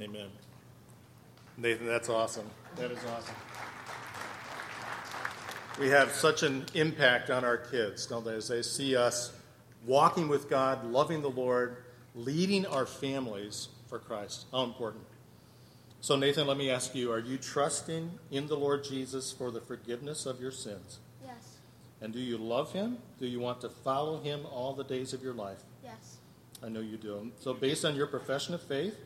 Amen. 0.00 0.30
Nathan, 1.56 1.86
that's 1.86 2.08
awesome. 2.08 2.50
That 2.76 2.90
is 2.90 2.98
awesome. 3.16 3.34
We 5.78 5.88
have 5.88 6.12
such 6.12 6.42
an 6.42 6.66
impact 6.74 7.30
on 7.30 7.44
our 7.44 7.56
kids, 7.56 8.06
don't 8.06 8.24
they? 8.24 8.34
As 8.34 8.48
they 8.48 8.62
see 8.62 8.96
us 8.96 9.32
walking 9.86 10.28
with 10.28 10.48
God, 10.48 10.84
loving 10.84 11.22
the 11.22 11.30
Lord, 11.30 11.78
leading 12.14 12.66
our 12.66 12.86
families 12.86 13.68
for 13.88 13.98
Christ. 13.98 14.46
How 14.52 14.64
important. 14.64 15.04
So, 16.00 16.16
Nathan, 16.16 16.46
let 16.46 16.56
me 16.56 16.70
ask 16.70 16.94
you 16.94 17.12
are 17.12 17.18
you 17.18 17.38
trusting 17.38 18.10
in 18.30 18.46
the 18.46 18.56
Lord 18.56 18.84
Jesus 18.84 19.32
for 19.32 19.50
the 19.50 19.60
forgiveness 19.60 20.26
of 20.26 20.40
your 20.40 20.50
sins? 20.50 20.98
Yes. 21.24 21.56
And 22.00 22.12
do 22.12 22.18
you 22.18 22.36
love 22.36 22.72
him? 22.72 22.98
Do 23.18 23.26
you 23.26 23.40
want 23.40 23.60
to 23.62 23.68
follow 23.68 24.20
him 24.20 24.44
all 24.46 24.74
the 24.74 24.84
days 24.84 25.12
of 25.12 25.22
your 25.22 25.34
life? 25.34 25.60
Yes. 25.82 26.18
I 26.62 26.68
know 26.68 26.80
you 26.80 26.96
do. 26.96 27.32
So, 27.40 27.54
based 27.54 27.84
on 27.84 27.96
your 27.96 28.06
profession 28.06 28.54
of 28.54 28.62
faith, 28.62 28.96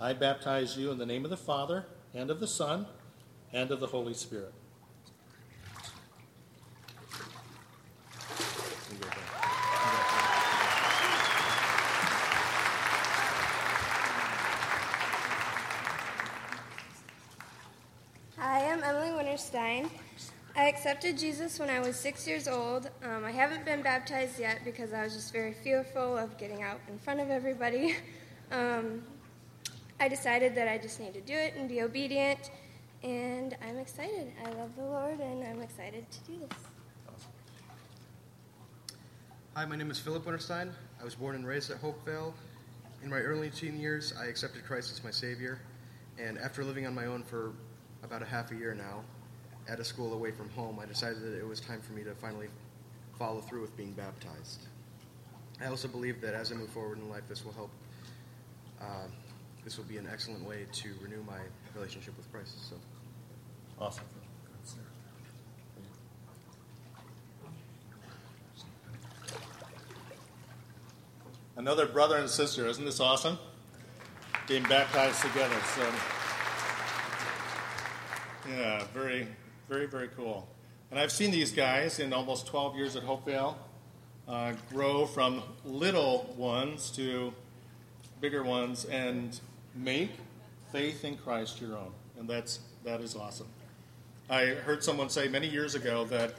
I 0.00 0.12
baptize 0.12 0.76
you 0.76 0.92
in 0.92 0.98
the 0.98 1.06
name 1.06 1.24
of 1.24 1.30
the 1.30 1.36
Father, 1.36 1.84
and 2.14 2.30
of 2.30 2.38
the 2.38 2.46
Son, 2.46 2.86
and 3.52 3.72
of 3.72 3.80
the 3.80 3.88
Holy 3.88 4.14
Spirit. 4.14 4.54
Hi, 18.36 18.70
I'm 18.70 18.84
Emily 18.84 19.08
Winterstein. 19.08 19.90
I 20.54 20.68
accepted 20.68 21.18
Jesus 21.18 21.58
when 21.58 21.68
I 21.68 21.80
was 21.80 21.96
six 21.96 22.24
years 22.24 22.46
old. 22.46 22.88
Um, 23.02 23.24
I 23.24 23.32
haven't 23.32 23.64
been 23.64 23.82
baptized 23.82 24.38
yet 24.38 24.60
because 24.64 24.92
I 24.92 25.02
was 25.02 25.14
just 25.14 25.32
very 25.32 25.54
fearful 25.54 26.16
of 26.16 26.38
getting 26.38 26.62
out 26.62 26.78
in 26.88 27.00
front 27.00 27.18
of 27.18 27.30
everybody. 27.30 27.96
Um, 28.50 29.02
I 30.00 30.06
decided 30.08 30.54
that 30.54 30.68
I 30.68 30.78
just 30.78 31.00
need 31.00 31.12
to 31.14 31.20
do 31.20 31.34
it 31.34 31.54
and 31.56 31.68
be 31.68 31.82
obedient, 31.82 32.52
and 33.02 33.56
I'm 33.66 33.78
excited. 33.78 34.32
I 34.44 34.50
love 34.50 34.70
the 34.76 34.84
Lord, 34.84 35.18
and 35.18 35.42
I'm 35.42 35.60
excited 35.60 36.08
to 36.08 36.18
do 36.20 36.38
this. 36.38 36.58
Hi, 39.56 39.64
my 39.64 39.74
name 39.74 39.90
is 39.90 39.98
Philip 39.98 40.24
Winterstein. 40.24 40.70
I 41.00 41.04
was 41.04 41.16
born 41.16 41.34
and 41.34 41.44
raised 41.44 41.72
at 41.72 41.82
Hopevale. 41.82 42.32
In 43.02 43.10
my 43.10 43.18
early 43.18 43.50
teen 43.50 43.76
years, 43.80 44.14
I 44.16 44.26
accepted 44.26 44.64
Christ 44.64 44.92
as 44.92 45.02
my 45.02 45.10
Savior, 45.10 45.58
and 46.16 46.38
after 46.38 46.62
living 46.62 46.86
on 46.86 46.94
my 46.94 47.06
own 47.06 47.24
for 47.24 47.52
about 48.04 48.22
a 48.22 48.26
half 48.26 48.52
a 48.52 48.54
year 48.54 48.74
now, 48.74 49.02
at 49.68 49.80
a 49.80 49.84
school 49.84 50.14
away 50.14 50.30
from 50.30 50.48
home, 50.50 50.78
I 50.78 50.86
decided 50.86 51.22
that 51.22 51.36
it 51.36 51.46
was 51.46 51.58
time 51.58 51.80
for 51.80 51.92
me 51.92 52.04
to 52.04 52.14
finally 52.14 52.46
follow 53.18 53.40
through 53.40 53.62
with 53.62 53.76
being 53.76 53.92
baptized. 53.94 54.68
I 55.60 55.66
also 55.66 55.88
believe 55.88 56.20
that 56.20 56.34
as 56.34 56.52
I 56.52 56.54
move 56.54 56.70
forward 56.70 56.98
in 56.98 57.10
life, 57.10 57.24
this 57.28 57.44
will 57.44 57.52
help. 57.52 57.70
Uh, 58.80 59.08
this 59.68 59.76
will 59.76 59.84
be 59.84 59.98
an 59.98 60.08
excellent 60.10 60.42
way 60.48 60.64
to 60.72 60.94
renew 61.02 61.22
my 61.24 61.40
relationship 61.74 62.16
with 62.16 62.32
Christ. 62.32 62.70
So, 62.70 62.76
Awesome. 63.78 64.02
Another 71.54 71.84
brother 71.84 72.16
and 72.16 72.30
sister. 72.30 72.66
Isn't 72.66 72.86
this 72.86 72.98
awesome? 72.98 73.38
Being 74.46 74.62
baptized 74.62 75.20
together. 75.20 75.56
So, 75.74 75.92
yeah, 78.48 78.84
very, 78.94 79.28
very, 79.68 79.84
very 79.84 80.08
cool. 80.16 80.48
And 80.90 80.98
I've 80.98 81.12
seen 81.12 81.30
these 81.30 81.52
guys 81.52 81.98
in 81.98 82.14
almost 82.14 82.46
12 82.46 82.74
years 82.74 82.96
at 82.96 83.02
Hopevale 83.02 83.54
uh, 84.26 84.54
grow 84.72 85.04
from 85.04 85.42
little 85.66 86.34
ones 86.38 86.90
to 86.92 87.34
bigger 88.22 88.42
ones 88.42 88.86
and 88.86 89.38
make 89.82 90.10
faith 90.72 91.04
in 91.04 91.16
Christ 91.16 91.60
your 91.60 91.76
own. 91.76 91.92
And 92.18 92.28
that's, 92.28 92.60
that 92.84 93.00
is 93.00 93.16
awesome. 93.16 93.48
I 94.28 94.46
heard 94.46 94.84
someone 94.84 95.08
say 95.08 95.28
many 95.28 95.48
years 95.48 95.74
ago 95.74 96.04
that 96.06 96.34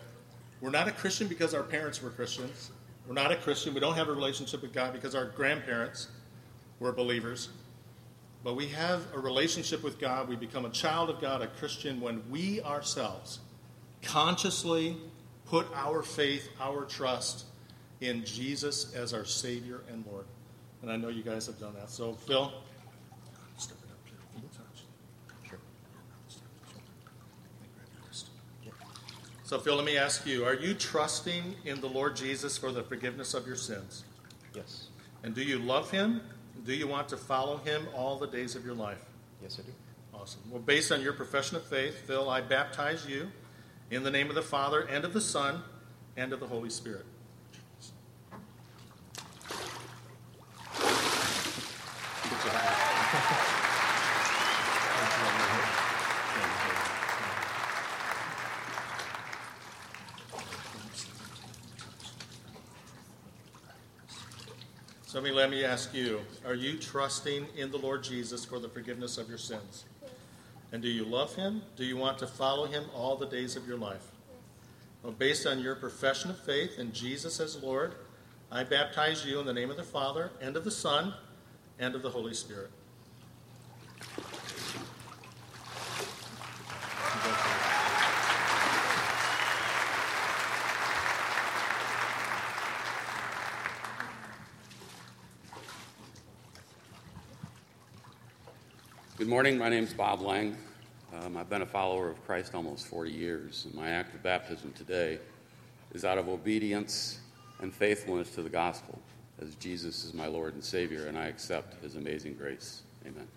we're 0.62 0.70
not 0.70 0.88
a 0.88 0.92
Christian 0.92 1.28
because 1.28 1.54
our 1.54 1.64
parents 1.64 2.02
were 2.02 2.10
Christians. 2.10 2.72
We're 3.08 3.14
not 3.14 3.32
a 3.32 3.36
Christian. 3.36 3.74
We 3.74 3.80
don't 3.80 3.96
have 3.96 4.10
a 4.10 4.14
relationship 4.14 4.62
with 4.62 4.74
God 4.74 4.94
because 4.94 5.16
our 5.16 5.26
grandparents 5.26 6.10
were 6.80 6.92
believers. 6.92 7.50
But 8.44 8.56
we 8.56 8.68
have 8.68 9.06
a 9.14 9.20
relationship 9.20 9.84
with 9.84 10.00
God. 10.00 10.30
We 10.30 10.36
become 10.36 10.66
a 10.66 10.70
child 10.70 11.10
of 11.10 11.20
God, 11.20 11.42
a 11.42 11.48
Christian, 11.48 12.00
when 12.00 12.22
we 12.30 12.62
ourselves 12.62 13.40
consciously 14.02 14.98
put 15.46 15.68
our 15.74 16.02
faith, 16.02 16.48
our 16.60 16.86
trust 16.86 17.46
in 18.02 18.24
Jesus 18.24 18.94
as 18.94 19.14
our 19.14 19.26
Savior 19.26 19.82
and 19.92 20.06
Lord. 20.06 20.26
And 20.82 20.92
I 20.92 20.96
know 20.96 21.10
you 21.10 21.24
guys 21.24 21.48
have 21.48 21.60
done 21.60 21.74
that. 21.74 21.90
So, 21.90 22.14
Phil, 22.14 22.54
step 23.58 23.78
it 23.84 23.92
up 23.92 24.00
here. 24.06 24.18
sure. 25.50 25.60
So, 29.50 29.58
Phil, 29.58 29.78
let 29.78 29.84
me 29.84 29.98
ask 29.98 30.28
you 30.28 30.46
Are 30.46 30.54
you 30.54 30.76
trusting 30.76 31.56
in 31.66 31.82
the 31.82 31.88
Lord 31.88 32.16
Jesus 32.16 32.56
for 32.56 32.72
the 32.72 32.84
forgiveness 32.84 33.34
of 33.34 33.48
your 33.48 33.56
sins? 33.56 34.04
Yes. 34.54 34.90
And 35.24 35.34
do 35.34 35.42
you 35.42 35.58
love 35.58 35.90
him? 35.90 36.22
Do 36.68 36.76
you 36.76 36.88
want 36.88 37.10
to 37.10 37.18
follow 37.18 37.58
him 37.58 37.88
all 37.96 38.20
the 38.20 38.28
days 38.28 38.56
of 38.56 38.64
your 38.64 38.76
life? 38.76 39.04
Yes, 39.42 39.60
I 39.60 39.64
do. 39.66 39.72
Awesome. 40.14 40.42
Well, 40.52 40.62
based 40.62 40.92
on 40.92 41.02
your 41.02 41.14
profession 41.14 41.58
of 41.58 41.64
faith, 41.66 42.06
Phil, 42.06 42.30
I 42.30 42.42
baptize 42.42 43.08
you 43.10 43.32
in 43.90 44.04
the 44.04 44.12
name 44.12 44.30
of 44.30 44.36
the 44.36 44.44
Father 44.44 44.82
and 44.82 45.04
of 45.04 45.14
the 45.14 45.22
Son 45.22 45.64
and 46.16 46.32
of 46.32 46.40
the 46.40 46.48
Holy 46.48 46.70
Spirit. 46.70 47.08
So 65.10 65.18
let 65.20 65.24
me, 65.24 65.32
let 65.36 65.50
me 65.50 65.66
ask 65.66 65.92
you 65.92 66.22
Are 66.46 66.54
you 66.54 66.78
trusting 66.78 67.48
in 67.58 67.72
the 67.72 67.80
Lord 67.80 68.04
Jesus 68.04 68.46
for 68.46 68.60
the 68.60 68.70
forgiveness 68.70 69.18
of 69.18 69.28
your 69.28 69.40
sins? 69.40 69.86
And 70.72 70.84
do 70.84 70.88
you 70.88 71.04
love 71.04 71.34
him? 71.34 71.64
Do 71.76 71.84
you 71.84 71.98
want 71.98 72.20
to 72.20 72.28
follow 72.28 72.68
him 72.68 72.84
all 72.94 73.16
the 73.16 73.26
days 73.26 73.56
of 73.56 73.68
your 73.68 73.80
life? 73.80 74.06
Well, 75.02 75.12
based 75.12 75.48
on 75.48 75.62
your 75.62 75.74
profession 75.74 76.30
of 76.30 76.38
faith 76.38 76.78
in 76.78 76.92
Jesus 76.92 77.40
as 77.40 77.64
Lord, 77.64 77.96
I 78.52 78.64
baptize 78.64 79.26
you 79.26 79.40
in 79.40 79.48
the 79.48 79.54
name 79.54 79.72
of 79.72 79.78
the 79.78 79.84
Father, 79.84 80.30
and 80.42 80.56
of 80.56 80.64
the 80.64 80.70
Son, 80.70 81.16
and 81.80 81.96
of 81.96 82.04
the 82.04 82.12
Holy 82.12 82.36
Spirit. 82.36 82.70
Good 99.30 99.36
morning. 99.36 99.58
My 99.60 99.70
name 99.70 99.84
is 99.84 99.94
Bob 99.94 100.22
Lang. 100.22 100.58
Um, 101.14 101.38
I've 101.38 101.52
been 101.52 101.62
a 101.62 101.66
follower 101.68 102.10
of 102.10 102.26
Christ 102.26 102.56
almost 102.56 102.88
40 102.88 103.12
years, 103.12 103.66
and 103.66 103.76
my 103.76 103.92
act 103.92 104.16
of 104.16 104.24
baptism 104.24 104.74
today 104.74 105.20
is 105.94 106.04
out 106.04 106.18
of 106.18 106.28
obedience 106.28 107.20
and 107.62 107.72
faithfulness 107.72 108.32
to 108.32 108.42
the 108.42 108.50
gospel, 108.50 109.00
as 109.40 109.54
Jesus 109.54 110.04
is 110.04 110.16
my 110.16 110.26
Lord 110.26 110.56
and 110.56 110.64
Savior, 110.64 111.06
and 111.06 111.16
I 111.16 111.26
accept 111.26 111.80
his 111.84 111.96
amazing 111.96 112.34
grace. 112.34 112.82
Amen. 113.06 113.28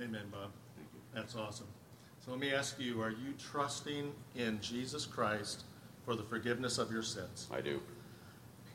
Amen, 0.00 0.24
Bob. 0.32 0.50
That's 1.14 1.36
awesome. 1.36 1.66
So 2.24 2.30
let 2.30 2.40
me 2.40 2.54
ask 2.54 2.80
you 2.80 3.02
Are 3.02 3.10
you 3.10 3.34
trusting 3.38 4.10
in 4.36 4.58
Jesus 4.62 5.04
Christ 5.04 5.64
for 6.06 6.14
the 6.14 6.22
forgiveness 6.22 6.78
of 6.78 6.90
your 6.90 7.02
sins? 7.02 7.46
I 7.52 7.60
do. 7.60 7.78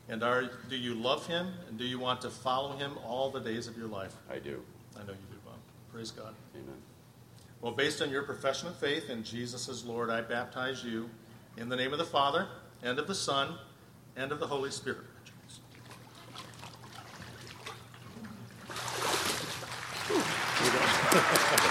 And 0.08 0.22
are, 0.22 0.50
do 0.68 0.76
you 0.76 0.94
love 0.94 1.26
him? 1.26 1.48
And 1.68 1.78
do 1.78 1.84
you 1.84 1.98
want 1.98 2.20
to 2.22 2.30
follow 2.30 2.76
him 2.76 2.92
all 3.06 3.30
the 3.30 3.40
days 3.40 3.66
of 3.66 3.76
your 3.76 3.88
life? 3.88 4.14
I 4.30 4.38
do. 4.38 4.62
I 4.96 5.00
know 5.00 5.12
you 5.12 5.26
do, 5.30 5.38
Bob. 5.44 5.54
Praise 5.92 6.10
God. 6.10 6.34
Amen. 6.54 6.76
Well, 7.60 7.72
based 7.72 8.02
on 8.02 8.10
your 8.10 8.22
profession 8.22 8.68
of 8.68 8.76
faith 8.76 9.08
in 9.08 9.24
Jesus 9.24 9.68
as 9.68 9.84
Lord, 9.84 10.10
I 10.10 10.20
baptize 10.20 10.84
you 10.84 11.08
in 11.56 11.68
the 11.68 11.76
name 11.76 11.92
of 11.92 11.98
the 11.98 12.04
Father, 12.04 12.48
and 12.82 12.98
of 12.98 13.06
the 13.06 13.14
Son, 13.14 13.54
and 14.16 14.32
of 14.32 14.40
the 14.40 14.46
Holy 14.46 14.70
Spirit. 14.70 15.04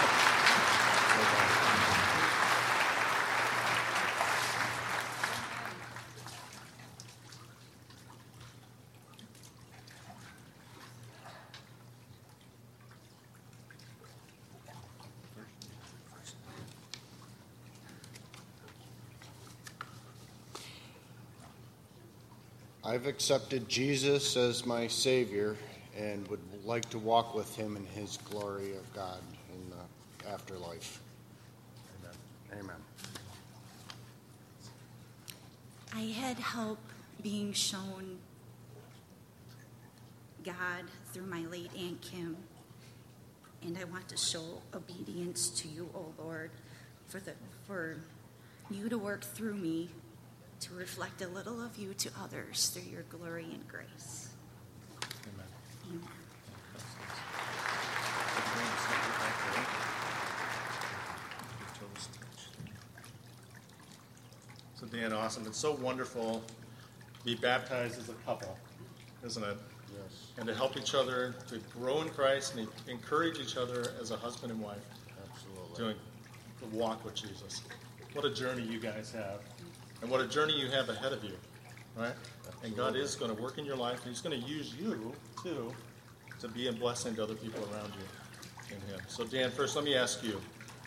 I've 22.86 23.06
accepted 23.06 23.66
Jesus 23.66 24.36
as 24.36 24.66
my 24.66 24.86
Savior 24.88 25.56
and 25.96 26.28
would 26.28 26.40
like 26.66 26.86
to 26.90 26.98
walk 26.98 27.34
with 27.34 27.56
Him 27.56 27.76
in 27.76 27.86
His 27.86 28.18
glory 28.30 28.72
of 28.76 28.92
God 28.92 29.20
in 29.54 29.70
the 29.70 30.28
afterlife. 30.30 31.00
Amen. 32.52 32.60
Amen. 32.60 32.76
I 35.94 36.12
had 36.12 36.38
help 36.38 36.78
being 37.22 37.54
shown 37.54 38.18
God 40.44 40.84
through 41.14 41.26
my 41.26 41.46
late 41.46 41.70
Aunt 41.78 42.02
Kim, 42.02 42.36
and 43.62 43.78
I 43.78 43.84
want 43.84 44.08
to 44.08 44.16
show 44.18 44.60
obedience 44.74 45.48
to 45.60 45.68
you, 45.68 45.88
O 45.94 46.12
Lord, 46.22 46.50
for 47.06 47.18
the 47.18 47.32
for 47.66 47.96
you 48.70 48.90
to 48.90 48.98
work 48.98 49.24
through 49.24 49.54
me 49.54 49.88
to 50.64 50.74
reflect 50.74 51.20
a 51.20 51.28
little 51.28 51.62
of 51.62 51.76
you 51.76 51.92
to 51.94 52.10
others 52.18 52.68
through 52.68 52.90
your 52.90 53.02
glory 53.02 53.44
and 53.52 53.68
grace. 53.68 54.28
Amen. 55.26 56.00
So, 64.74 64.86
Dan, 64.86 65.12
awesome. 65.12 65.46
It's 65.46 65.58
so 65.58 65.72
wonderful 65.72 66.42
to 67.18 67.24
be 67.24 67.34
baptized 67.34 67.98
as 67.98 68.08
a 68.08 68.14
couple, 68.26 68.56
isn't 69.24 69.42
it? 69.42 69.56
Yes. 69.92 70.32
and 70.38 70.46
to 70.48 70.54
help 70.54 70.76
each 70.76 70.94
other 70.94 71.36
to 71.46 71.58
grow 71.78 72.02
in 72.02 72.08
Christ 72.08 72.56
and 72.56 72.66
encourage 72.88 73.38
each 73.38 73.56
other 73.56 73.92
as 74.00 74.10
a 74.10 74.16
husband 74.16 74.50
and 74.50 74.60
wife 74.60 74.78
Absolutely. 75.32 75.76
doing 75.76 75.96
the 76.60 76.76
walk 76.76 77.04
with 77.04 77.14
Jesus. 77.14 77.62
What 78.12 78.24
a 78.24 78.34
journey 78.34 78.62
you 78.62 78.80
guys 78.80 79.12
have, 79.12 79.38
and 80.02 80.10
what 80.10 80.20
a 80.20 80.26
journey 80.26 80.58
you 80.58 80.68
have 80.70 80.88
ahead 80.88 81.12
of 81.12 81.22
you, 81.24 81.36
right? 81.96 82.14
And 82.62 82.76
God 82.76 82.96
is 82.96 83.14
going 83.16 83.34
to 83.34 83.42
work 83.42 83.58
in 83.58 83.64
your 83.64 83.76
life, 83.76 84.00
and 84.04 84.08
He's 84.14 84.20
going 84.20 84.40
to 84.40 84.46
use 84.48 84.74
you 84.78 85.12
too 85.42 85.72
to 86.40 86.48
be 86.48 86.68
a 86.68 86.72
blessing 86.72 87.14
to 87.16 87.22
other 87.22 87.34
people 87.34 87.60
around 87.72 87.92
you 87.94 88.74
in 88.76 88.80
Him. 88.92 89.00
So, 89.08 89.24
Dan, 89.24 89.50
first, 89.50 89.76
let 89.76 89.84
me 89.84 89.94
ask 89.94 90.22
you: 90.22 90.40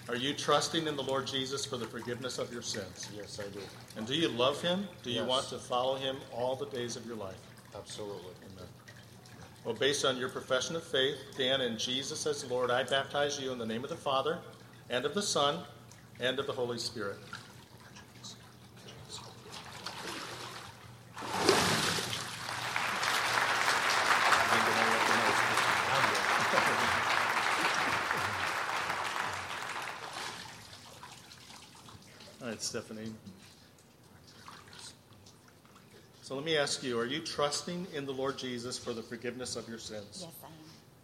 Are 0.10 0.16
you 0.16 0.34
trusting 0.34 0.88
in 0.88 0.96
the 0.96 1.04
Lord 1.04 1.28
Jesus 1.28 1.66
for 1.66 1.78
the 1.78 1.86
forgiveness 1.86 2.38
of 2.38 2.52
your 2.52 2.62
sins? 2.62 3.10
Yes, 3.16 3.40
I 3.40 3.50
do. 3.52 3.60
And 3.96 4.08
do 4.08 4.16
you 4.16 4.30
love 4.30 4.62
Him? 4.62 4.88
Do 5.04 5.10
you 5.12 5.22
Yes. 5.22 5.28
want 5.30 5.48
to 5.50 5.58
follow 5.60 5.96
Him 5.96 6.18
all 6.34 6.56
the 6.56 6.68
days 6.68 6.96
of 6.96 7.06
your 7.06 7.16
life? 7.18 7.38
Absolutely. 7.76 8.34
Amen. 8.54 8.68
Well, 9.64 9.76
based 9.76 10.06
on 10.06 10.18
your 10.18 10.30
profession 10.30 10.76
of 10.76 10.84
faith, 10.84 11.18
Dan, 11.38 11.62
and 11.62 11.78
Jesus 11.78 12.26
as 12.26 12.50
Lord, 12.50 12.72
I 12.72 12.84
baptize 12.84 13.40
you 13.40 13.52
in 13.52 13.58
the 13.58 13.66
name 13.66 13.84
of 13.84 13.90
the 13.90 13.98
Father, 13.98 14.40
and 14.90 15.06
of 15.06 15.14
the 15.14 15.22
Son, 15.22 15.60
and 16.20 16.40
of 16.40 16.48
the 16.48 16.54
Holy 16.54 16.80
Spirit. 16.80 17.18
All 32.42 32.50
right, 32.50 32.62
Stephanie. 32.62 33.12
So 36.22 36.36
let 36.36 36.44
me 36.46 36.58
ask 36.58 36.84
you 36.84 37.00
are 37.00 37.06
you 37.06 37.20
trusting 37.20 37.88
in 37.96 38.06
the 38.06 38.12
Lord 38.12 38.38
Jesus 38.38 38.78
for 38.78 38.94
the 38.94 39.02
forgiveness 39.02 39.56
of 39.56 39.68
your 39.68 39.80
sins? 39.80 40.20
Yes, 40.22 40.32
I 40.44 40.48
am. 40.48 40.54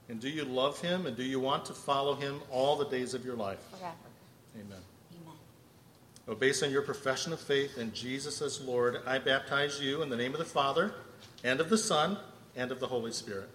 And 0.10 0.19
do 0.19 0.30
you 0.30 0.43
love 0.43 0.80
him 0.82 1.06
and 1.06 1.15
do 1.15 1.24
you 1.24 1.39
want 1.39 1.65
to 1.65 1.74
follow 1.74 2.13
him 2.13 2.41
all 2.52 2.76
the 2.76 2.88
days 2.88 3.13
of 3.13 3.26
your 3.26 3.36
life? 3.36 3.60
Forever. 3.72 3.96
Amen. 4.56 4.80
Amen. 5.22 5.34
Well, 6.28 6.36
based 6.36 6.62
on 6.62 6.72
your 6.72 6.82
profession 6.82 7.34
of 7.34 7.39
faith 7.39 7.78
in 7.78 7.93
Jesus 7.93 8.41
as 8.41 8.62
Lord, 8.62 9.02
I 9.06 9.17
baptize 9.17 9.82
you 9.82 10.02
in 10.02 10.10
the 10.10 10.17
name 10.17 10.34
of 10.34 10.39
the 10.39 10.46
Father, 10.46 10.93
and 11.43 11.60
of 11.60 11.69
the 11.69 11.78
Son, 11.78 12.17
and 12.56 12.72
of 12.72 12.80
the 12.80 12.88
Holy 12.88 13.12
Spirit. 13.12 13.50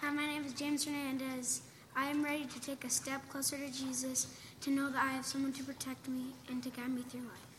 Hi, 0.00 0.10
my 0.10 0.26
name 0.26 0.44
is 0.44 0.52
James 0.54 0.84
Hernandez. 0.84 1.62
I 1.96 2.06
am 2.06 2.24
ready 2.24 2.44
to 2.44 2.60
take 2.60 2.84
a 2.84 2.90
step 2.90 3.28
closer 3.28 3.56
to 3.56 3.70
Jesus, 3.70 4.28
to 4.62 4.70
know 4.70 4.90
that 4.90 5.02
I 5.02 5.12
have 5.12 5.26
someone 5.26 5.52
to 5.54 5.64
protect 5.64 6.08
me 6.08 6.26
and 6.48 6.62
to 6.62 6.70
guide 6.70 6.90
me 6.90 7.02
through 7.02 7.20
life. 7.20 7.50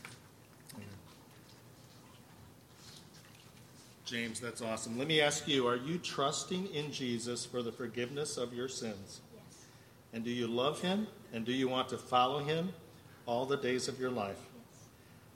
James, 4.04 4.40
that's 4.40 4.60
awesome. 4.60 4.98
Let 4.98 5.08
me 5.08 5.22
ask 5.22 5.48
you 5.48 5.66
are 5.66 5.76
you 5.76 5.96
trusting 5.96 6.66
in 6.74 6.92
Jesus 6.92 7.46
for 7.46 7.62
the 7.62 7.72
forgiveness 7.72 8.36
of 8.36 8.52
your 8.52 8.68
sins? 8.68 9.22
Yes. 9.34 9.64
And 10.12 10.22
do 10.22 10.30
you 10.30 10.46
love 10.46 10.82
him 10.82 11.06
and 11.32 11.46
do 11.46 11.52
you 11.52 11.66
want 11.66 11.88
to 11.88 11.96
follow 11.96 12.40
him 12.40 12.74
all 13.24 13.46
the 13.46 13.56
days 13.56 13.88
of 13.88 13.98
your 13.98 14.10
life? 14.10 14.36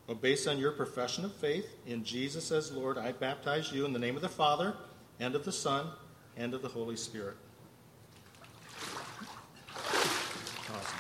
Well, 0.07 0.17
based 0.17 0.47
on 0.47 0.59
your 0.59 0.73
profession 0.73 1.25
of 1.25 1.35
faith 1.35 1.67
in 1.87 2.05
Jesus 2.05 2.53
as 2.53 2.71
Lord, 2.71 2.99
I 2.99 3.13
baptize 3.13 3.73
you 3.73 3.87
in 3.87 3.95
the 3.95 3.99
name 3.99 4.15
of 4.15 4.23
the 4.23 4.29
Father, 4.29 4.75
and 5.19 5.35
of 5.35 5.45
the 5.45 5.53
Son, 5.53 5.87
and 6.37 6.55
of 6.55 6.63
the 6.63 6.69
Holy 6.69 6.97
Spirit. 6.97 7.37
Awesome. 10.69 10.99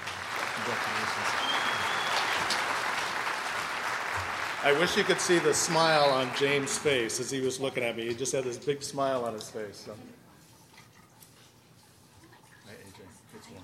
Congratulations. 0.66 1.46
I 4.64 4.72
wish 4.80 4.96
you 4.96 5.04
could 5.04 5.20
see 5.20 5.38
the 5.38 5.54
smile 5.54 6.10
on 6.10 6.28
James' 6.34 6.76
face 6.76 7.20
as 7.20 7.30
he 7.30 7.40
was 7.40 7.60
looking 7.60 7.84
at 7.84 7.96
me. 7.96 8.08
He 8.08 8.14
just 8.14 8.32
had 8.32 8.42
this 8.42 8.56
big 8.56 8.82
smile 8.82 9.24
on 9.24 9.34
his 9.34 9.48
face. 9.48 9.84
So. 9.86 9.94
Hey, 12.66 12.72
AJ, 12.72 12.98
it's 13.36 13.46
one. 13.48 13.62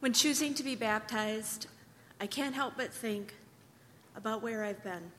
When 0.00 0.12
choosing 0.12 0.52
to 0.52 0.62
be 0.62 0.74
baptized, 0.74 1.66
I 2.20 2.26
can't 2.26 2.54
help 2.54 2.74
but 2.76 2.92
think 2.92 3.36
about 4.20 4.42
where 4.42 4.62
I've 4.62 4.84
been. 4.84 5.10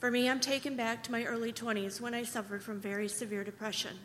For 0.00 0.10
me, 0.10 0.28
I'm 0.28 0.40
taken 0.40 0.76
back 0.76 1.04
to 1.04 1.12
my 1.12 1.24
early 1.24 1.52
20s 1.52 2.00
when 2.00 2.12
I 2.12 2.24
suffered 2.24 2.60
from 2.60 2.80
very 2.80 3.06
severe 3.06 3.44
depression. 3.44 3.96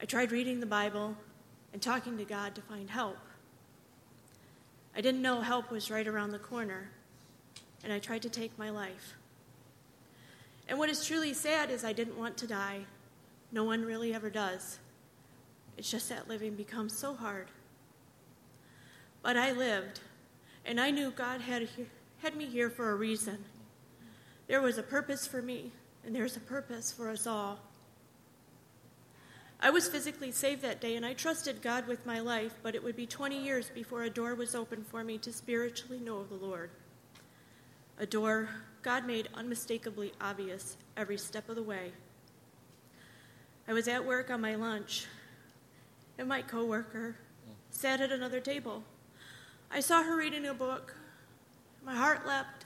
I 0.00 0.04
tried 0.04 0.30
reading 0.30 0.60
the 0.60 0.66
Bible 0.66 1.16
and 1.72 1.80
talking 1.80 2.18
to 2.18 2.24
God 2.24 2.54
to 2.54 2.60
find 2.60 2.90
help. 2.90 3.16
I 4.94 5.00
didn't 5.00 5.22
know 5.22 5.40
help 5.40 5.70
was 5.70 5.90
right 5.90 6.06
around 6.06 6.32
the 6.32 6.38
corner, 6.38 6.90
and 7.82 7.92
I 7.92 7.98
tried 7.98 8.22
to 8.22 8.28
take 8.28 8.58
my 8.58 8.68
life. 8.68 9.14
And 10.68 10.78
what 10.78 10.90
is 10.90 11.06
truly 11.06 11.32
sad 11.32 11.70
is 11.70 11.82
I 11.82 11.94
didn't 11.94 12.18
want 12.18 12.36
to 12.38 12.46
die. 12.46 12.80
No 13.52 13.64
one 13.64 13.82
really 13.82 14.14
ever 14.14 14.28
does. 14.28 14.78
It's 15.78 15.90
just 15.90 16.10
that 16.10 16.28
living 16.28 16.54
becomes 16.54 16.96
so 16.96 17.14
hard. 17.14 17.48
But 19.22 19.36
I 19.38 19.52
lived, 19.52 20.00
and 20.66 20.78
I 20.78 20.90
knew 20.90 21.10
God 21.10 21.40
had, 21.40 21.68
had 22.18 22.36
me 22.36 22.46
here 22.46 22.70
for 22.70 22.90
a 22.90 22.94
reason. 22.94 23.44
There 24.46 24.62
was 24.62 24.78
a 24.78 24.82
purpose 24.82 25.26
for 25.26 25.42
me, 25.42 25.72
and 26.04 26.14
there's 26.14 26.36
a 26.36 26.40
purpose 26.40 26.92
for 26.92 27.10
us 27.10 27.26
all. 27.26 27.58
I 29.60 29.70
was 29.70 29.88
physically 29.88 30.30
saved 30.30 30.62
that 30.62 30.80
day, 30.80 30.96
and 30.96 31.06
I 31.06 31.14
trusted 31.14 31.62
God 31.62 31.86
with 31.86 32.04
my 32.04 32.20
life, 32.20 32.54
but 32.62 32.74
it 32.74 32.84
would 32.84 32.96
be 32.96 33.06
20 33.06 33.42
years 33.42 33.70
before 33.70 34.02
a 34.02 34.10
door 34.10 34.34
was 34.34 34.54
opened 34.54 34.86
for 34.86 35.02
me 35.02 35.16
to 35.18 35.32
spiritually 35.32 36.00
know 36.00 36.24
the 36.24 36.34
Lord. 36.34 36.70
A 37.98 38.04
door 38.04 38.48
God 38.82 39.06
made 39.06 39.28
unmistakably 39.32 40.12
obvious 40.20 40.76
every 40.96 41.16
step 41.16 41.48
of 41.48 41.56
the 41.56 41.62
way. 41.62 41.92
I 43.66 43.72
was 43.72 43.88
at 43.88 44.04
work 44.04 44.30
on 44.30 44.42
my 44.42 44.56
lunch, 44.56 45.06
and 46.18 46.28
my 46.28 46.42
coworker 46.42 47.16
sat 47.70 48.02
at 48.02 48.12
another 48.12 48.40
table. 48.40 48.82
I 49.70 49.80
saw 49.80 50.02
her 50.02 50.16
reading 50.16 50.44
a 50.44 50.52
book. 50.52 50.94
My 51.84 51.94
heart 51.94 52.26
leapt 52.26 52.64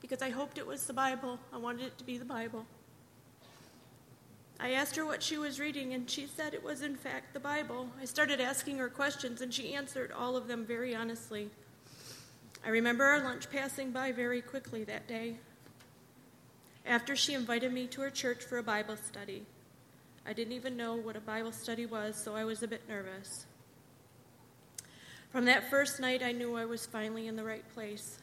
because 0.00 0.20
I 0.20 0.30
hoped 0.30 0.58
it 0.58 0.66
was 0.66 0.86
the 0.86 0.92
Bible. 0.92 1.38
I 1.52 1.58
wanted 1.58 1.86
it 1.86 1.98
to 1.98 2.04
be 2.04 2.18
the 2.18 2.24
Bible. 2.24 2.66
I 4.58 4.72
asked 4.72 4.96
her 4.96 5.06
what 5.06 5.22
she 5.22 5.38
was 5.38 5.60
reading, 5.60 5.92
and 5.94 6.10
she 6.10 6.26
said 6.26 6.52
it 6.52 6.62
was, 6.62 6.82
in 6.82 6.96
fact, 6.96 7.34
the 7.34 7.40
Bible. 7.40 7.88
I 8.00 8.04
started 8.04 8.40
asking 8.40 8.78
her 8.78 8.88
questions, 8.88 9.40
and 9.40 9.54
she 9.54 9.74
answered 9.74 10.12
all 10.12 10.36
of 10.36 10.48
them 10.48 10.64
very 10.64 10.94
honestly. 10.94 11.50
I 12.64 12.70
remember 12.70 13.04
our 13.04 13.22
lunch 13.22 13.50
passing 13.50 13.90
by 13.90 14.12
very 14.12 14.40
quickly 14.40 14.84
that 14.84 15.06
day. 15.06 15.36
After 16.84 17.14
she 17.14 17.34
invited 17.34 17.72
me 17.72 17.86
to 17.88 18.00
her 18.00 18.10
church 18.10 18.42
for 18.42 18.58
a 18.58 18.62
Bible 18.62 18.96
study, 18.96 19.44
I 20.26 20.32
didn't 20.32 20.52
even 20.52 20.76
know 20.76 20.94
what 20.94 21.16
a 21.16 21.20
Bible 21.20 21.52
study 21.52 21.86
was, 21.86 22.16
so 22.16 22.34
I 22.34 22.44
was 22.44 22.62
a 22.62 22.68
bit 22.68 22.88
nervous. 22.88 23.46
From 25.30 25.44
that 25.46 25.70
first 25.70 25.98
night, 25.98 26.22
I 26.22 26.32
knew 26.32 26.56
I 26.56 26.64
was 26.64 26.86
finally 26.86 27.26
in 27.26 27.36
the 27.36 27.44
right 27.44 27.68
place. 27.72 28.21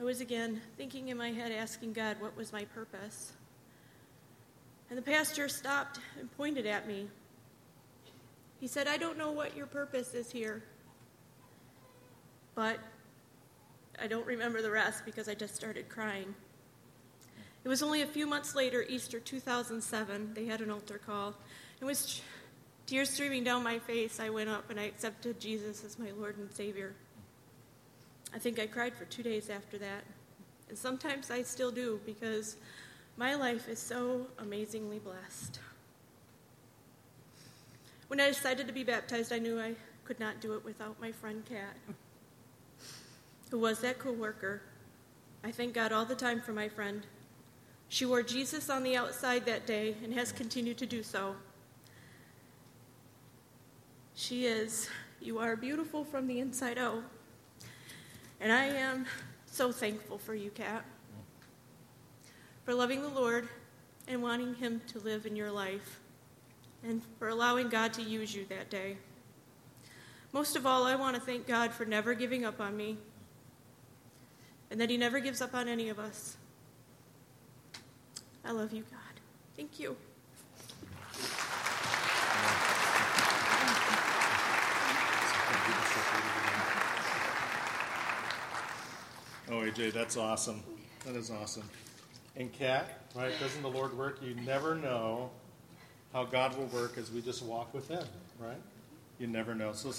I 0.00 0.02
was 0.02 0.22
again 0.22 0.62
thinking 0.78 1.08
in 1.08 1.18
my 1.18 1.30
head, 1.30 1.52
asking 1.52 1.92
God 1.92 2.16
what 2.20 2.34
was 2.34 2.54
my 2.54 2.64
purpose. 2.64 3.32
And 4.88 4.96
the 4.96 5.02
pastor 5.02 5.46
stopped 5.46 6.00
and 6.18 6.34
pointed 6.38 6.64
at 6.64 6.88
me. 6.88 7.06
He 8.60 8.66
said, 8.66 8.88
I 8.88 8.96
don't 8.96 9.18
know 9.18 9.30
what 9.30 9.54
your 9.54 9.66
purpose 9.66 10.14
is 10.14 10.32
here, 10.32 10.62
but 12.54 12.78
I 14.00 14.06
don't 14.06 14.26
remember 14.26 14.62
the 14.62 14.70
rest 14.70 15.04
because 15.04 15.28
I 15.28 15.34
just 15.34 15.54
started 15.54 15.90
crying. 15.90 16.34
It 17.62 17.68
was 17.68 17.82
only 17.82 18.00
a 18.00 18.06
few 18.06 18.26
months 18.26 18.54
later, 18.54 18.86
Easter 18.88 19.20
2007, 19.20 20.32
they 20.32 20.46
had 20.46 20.62
an 20.62 20.70
altar 20.70 20.98
call. 21.04 21.34
It 21.78 21.84
was 21.84 22.22
tears 22.86 23.10
streaming 23.10 23.44
down 23.44 23.62
my 23.62 23.78
face. 23.78 24.18
I 24.18 24.30
went 24.30 24.48
up 24.48 24.70
and 24.70 24.80
I 24.80 24.84
accepted 24.84 25.38
Jesus 25.38 25.84
as 25.84 25.98
my 25.98 26.10
Lord 26.12 26.38
and 26.38 26.50
Savior. 26.50 26.94
I 28.34 28.38
think 28.38 28.58
I 28.58 28.66
cried 28.66 28.94
for 28.94 29.04
two 29.06 29.22
days 29.22 29.50
after 29.50 29.78
that. 29.78 30.04
And 30.68 30.78
sometimes 30.78 31.30
I 31.30 31.42
still 31.42 31.70
do 31.70 32.00
because 32.06 32.56
my 33.16 33.34
life 33.34 33.68
is 33.68 33.78
so 33.78 34.26
amazingly 34.38 34.98
blessed. 34.98 35.58
When 38.08 38.20
I 38.20 38.28
decided 38.28 38.66
to 38.66 38.72
be 38.72 38.84
baptized, 38.84 39.32
I 39.32 39.38
knew 39.38 39.60
I 39.60 39.74
could 40.04 40.18
not 40.18 40.40
do 40.40 40.54
it 40.54 40.64
without 40.64 41.00
my 41.00 41.12
friend 41.12 41.42
Kat, 41.48 41.76
who 43.50 43.58
was 43.58 43.80
that 43.80 43.98
co-worker. 43.98 44.62
I 45.44 45.50
thank 45.50 45.74
God 45.74 45.92
all 45.92 46.04
the 46.04 46.14
time 46.14 46.40
for 46.40 46.52
my 46.52 46.68
friend. 46.68 47.06
She 47.88 48.06
wore 48.06 48.22
Jesus 48.22 48.70
on 48.70 48.84
the 48.84 48.96
outside 48.96 49.46
that 49.46 49.66
day 49.66 49.96
and 50.04 50.14
has 50.14 50.32
continued 50.32 50.78
to 50.78 50.86
do 50.86 51.02
so. 51.02 51.34
She 54.14 54.46
is 54.46 54.88
You 55.20 55.38
are 55.38 55.54
beautiful 55.54 56.04
from 56.04 56.26
the 56.26 56.40
inside 56.40 56.78
out. 56.78 57.02
And 58.40 58.50
I 58.50 58.64
am 58.64 59.04
so 59.44 59.70
thankful 59.70 60.16
for 60.16 60.34
you, 60.34 60.50
Kat, 60.50 60.84
for 62.64 62.72
loving 62.72 63.02
the 63.02 63.08
Lord 63.08 63.48
and 64.08 64.22
wanting 64.22 64.54
Him 64.54 64.80
to 64.88 64.98
live 64.98 65.26
in 65.26 65.36
your 65.36 65.50
life, 65.50 66.00
and 66.82 67.02
for 67.18 67.28
allowing 67.28 67.68
God 67.68 67.92
to 67.94 68.02
use 68.02 68.34
you 68.34 68.46
that 68.46 68.70
day. 68.70 68.96
Most 70.32 70.56
of 70.56 70.64
all, 70.64 70.84
I 70.84 70.94
want 70.94 71.16
to 71.16 71.20
thank 71.20 71.46
God 71.46 71.72
for 71.72 71.84
never 71.84 72.14
giving 72.14 72.44
up 72.44 72.60
on 72.60 72.76
me, 72.76 72.96
and 74.70 74.80
that 74.80 74.88
He 74.88 74.96
never 74.96 75.20
gives 75.20 75.42
up 75.42 75.54
on 75.54 75.68
any 75.68 75.90
of 75.90 75.98
us. 75.98 76.38
I 78.44 78.52
love 78.52 78.72
you, 78.72 78.84
God. 78.90 79.20
Thank 79.54 79.78
you. 79.78 79.96
Oh, 89.50 89.54
AJ, 89.54 89.92
that's 89.92 90.16
awesome. 90.16 90.62
That 91.04 91.16
is 91.16 91.30
awesome. 91.30 91.68
And 92.36 92.52
Kat, 92.52 93.00
right? 93.16 93.32
Doesn't 93.40 93.62
the 93.62 93.68
Lord 93.68 93.96
work? 93.98 94.20
You 94.22 94.34
never 94.46 94.76
know 94.76 95.30
how 96.12 96.24
God 96.24 96.56
will 96.56 96.66
work 96.66 96.96
as 96.96 97.10
we 97.10 97.20
just 97.20 97.42
walk 97.42 97.74
with 97.74 97.88
Him, 97.88 98.04
right? 98.38 98.60
You 99.18 99.26
never 99.26 99.54
know. 99.54 99.72
So, 99.72 99.92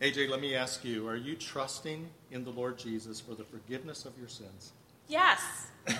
AJ, 0.00 0.28
let 0.30 0.40
me 0.40 0.54
ask 0.54 0.84
you: 0.84 1.08
Are 1.08 1.16
you 1.16 1.34
trusting 1.34 2.06
in 2.30 2.44
the 2.44 2.50
Lord 2.50 2.78
Jesus 2.78 3.20
for 3.20 3.34
the 3.34 3.44
forgiveness 3.44 4.04
of 4.04 4.16
your 4.18 4.28
sins? 4.28 4.72
Yes. 5.08 5.40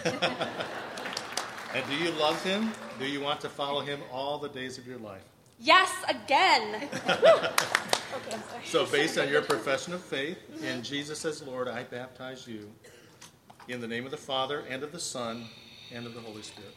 And 1.75 1.85
do 1.90 1.96
you 1.96 2.11
love 2.12 2.42
Him? 2.42 2.72
Do 2.99 3.05
you 3.05 3.20
want 3.20 3.40
to 3.42 3.51
follow 3.51 3.81
Him 3.81 4.01
all 4.11 4.38
the 4.38 4.49
days 4.49 4.79
of 4.79 4.87
your 4.87 4.96
life? 4.96 5.25
Yes, 5.60 5.92
again. 6.08 6.88
So, 8.64 8.86
based 8.86 9.18
on 9.18 9.28
your 9.28 9.42
profession 9.42 9.92
of 9.92 10.00
faith 10.00 10.38
in 10.62 10.82
Jesus 10.82 11.24
as 11.24 11.42
Lord, 11.42 11.68
I 11.68 11.84
baptize 11.84 12.48
you 12.48 12.70
in 13.68 13.80
the 13.80 13.86
name 13.86 14.04
of 14.04 14.10
the 14.10 14.16
Father 14.16 14.64
and 14.68 14.82
of 14.82 14.90
the 14.90 14.98
Son 14.98 15.44
and 15.92 16.06
of 16.06 16.14
the 16.14 16.20
Holy 16.20 16.42
Spirit. 16.42 16.74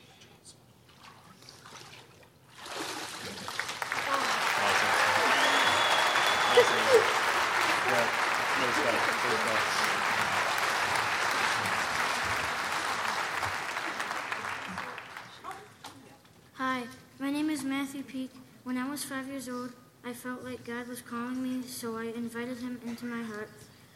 Yeah, 7.87 8.07
praise 8.59 8.75
God, 8.83 8.93
praise 8.93 9.43
God. 9.45 9.59
Hi, 16.53 16.83
my 17.19 17.31
name 17.31 17.49
is 17.49 17.63
Matthew 17.63 18.03
Peak. 18.03 18.31
When 18.63 18.77
I 18.77 18.89
was 18.89 19.03
five 19.03 19.27
years 19.27 19.49
old, 19.49 19.71
I 20.03 20.13
felt 20.13 20.43
like 20.43 20.65
God 20.65 20.87
was 20.87 21.01
calling 21.01 21.41
me, 21.41 21.67
so 21.67 21.97
I 21.97 22.05
invited 22.05 22.59
him 22.59 22.79
into 22.85 23.05
my 23.05 23.23
heart. 23.23 23.49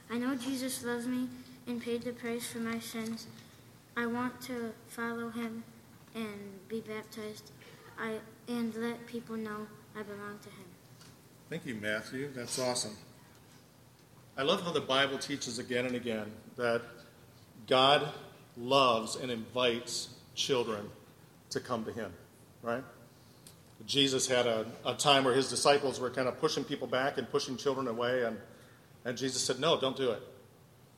I 0.10 0.17
know 0.17 0.36
Jesus 0.36 0.84
loves 0.84 1.08
me 1.08 1.28
and 1.67 1.82
paid 1.82 2.04
the 2.04 2.12
price 2.12 2.47
for 2.47 2.60
my 2.60 2.80
sins. 2.80 3.28
I 3.95 4.06
want 4.06 4.41
to 4.41 4.73
follow 4.88 5.30
him 5.30 5.63
and 6.15 6.67
be 6.67 6.82
baptized 6.82 7.52
I, 7.99 8.15
and 8.47 8.73
let 8.76 9.06
people 9.08 9.36
know 9.36 9.67
I 9.95 10.04
belong 10.04 10.39
to 10.43 10.49
him. 10.49 10.65
Thank 11.49 11.65
you, 11.65 11.76
Matthew. 11.76 12.32
That's 12.34 12.60
awesome. 12.60 12.95
I 14.36 14.41
love 14.41 14.63
how 14.63 14.71
the 14.71 14.82
Bible 14.82 15.19
teaches 15.19 15.60
again 15.60 15.86
and 15.86 15.95
again 15.95 16.32
that 16.58 16.82
God 17.67 18.10
loves 18.58 19.15
and 19.15 19.32
invites 19.32 20.10
children 20.36 20.89
to 21.52 21.60
come 21.60 21.86
to 21.86 21.91
Him, 21.91 22.12
right? 22.63 22.84
Jesus 23.85 24.27
had 24.27 24.47
a, 24.47 24.65
a 24.85 24.93
time 24.93 25.23
where 25.25 25.33
his 25.33 25.49
disciples 25.49 25.99
were 25.99 26.09
kind 26.09 26.27
of 26.27 26.39
pushing 26.39 26.63
people 26.63 26.87
back 26.87 27.17
and 27.17 27.29
pushing 27.29 27.57
children 27.57 27.87
away, 27.87 28.23
and, 28.23 28.37
and 29.05 29.17
Jesus 29.17 29.43
said, 29.43 29.59
No, 29.59 29.79
don't 29.79 29.97
do 29.97 30.11
it. 30.11 30.21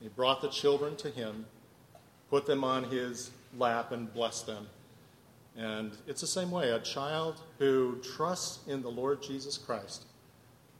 He 0.01 0.09
brought 0.09 0.41
the 0.41 0.49
children 0.49 0.95
to 0.97 1.09
Him, 1.09 1.45
put 2.29 2.45
them 2.45 2.63
on 2.63 2.83
His 2.83 3.31
lap, 3.57 3.91
and 3.91 4.13
blessed 4.13 4.45
them. 4.45 4.67
And 5.57 5.93
it's 6.05 6.21
the 6.21 6.27
same 6.27 6.51
way. 6.51 6.71
A 6.71 6.79
child 6.79 7.41
who 7.59 7.97
trusts 8.15 8.67
in 8.67 8.81
the 8.81 8.89
Lord 8.89 9.23
Jesus 9.23 9.57
Christ 9.57 10.03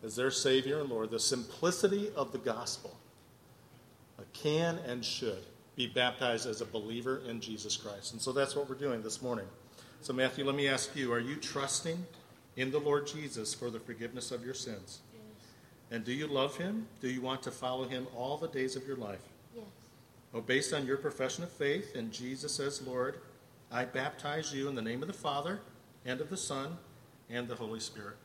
as 0.03 0.15
their 0.15 0.31
Savior 0.31 0.81
and 0.81 0.89
Lord, 0.89 1.09
the 1.09 1.19
simplicity 1.19 2.11
of 2.15 2.31
the 2.31 2.37
gospel, 2.37 2.95
can 4.33 4.77
and 4.85 5.03
should 5.03 5.43
be 5.75 5.87
baptized 5.87 6.47
as 6.47 6.61
a 6.61 6.65
believer 6.65 7.21
in 7.27 7.41
Jesus 7.41 7.75
Christ. 7.75 8.13
And 8.13 8.21
so 8.21 8.31
that's 8.31 8.56
what 8.56 8.69
we're 8.69 8.75
doing 8.75 9.01
this 9.01 9.21
morning. 9.21 9.45
So, 10.06 10.13
Matthew, 10.13 10.45
let 10.45 10.53
me 10.53 10.67
ask 10.67 10.95
you 10.95 11.12
are 11.12 11.19
you 11.19 11.35
trusting 11.35 12.06
in 12.58 12.69
the 12.69 12.77
Lord 12.77 13.08
Jesus 13.08 13.56
for 13.56 13.71
the 13.71 13.79
forgiveness 13.79 14.29
of 14.29 14.45
your 14.45 14.53
sins? 14.53 14.99
Yes. 15.12 15.23
And 15.89 16.06
do 16.06 16.13
you 16.13 16.27
love 16.27 16.58
him? 16.58 16.85
Do 17.01 17.10
you 17.10 17.21
want 17.21 17.41
to 17.41 17.49
follow 17.49 17.87
him 17.87 18.06
all 18.15 18.37
the 18.37 18.47
days 18.47 18.75
of 18.75 18.85
your 18.85 18.97
life? 18.97 19.23
Yes. 19.56 19.65
Well, 20.31 20.43
based 20.43 20.73
on 20.73 20.85
your 20.85 20.97
profession 20.97 21.43
of 21.43 21.49
faith 21.51 21.95
and 21.95 22.12
Jesus 22.12 22.60
as 22.60 22.85
Lord, 22.85 23.19
I 23.71 23.85
baptize 23.85 24.53
you 24.53 24.69
in 24.69 24.75
the 24.75 24.81
name 24.83 25.01
of 25.01 25.08
the 25.08 25.13
Father, 25.15 25.60
and 26.06 26.21
of 26.21 26.29
the 26.29 26.37
Son, 26.37 26.77
and 27.31 27.47
the 27.47 27.56
Holy 27.56 27.79
Spirit. 27.79 28.17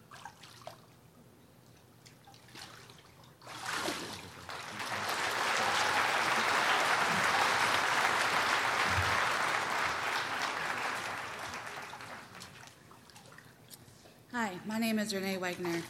Hi, 14.33 14.53
my 14.65 14.79
name 14.91 14.99
is 14.99 15.15
Renee 15.15 15.37
Wagner. 15.37 15.83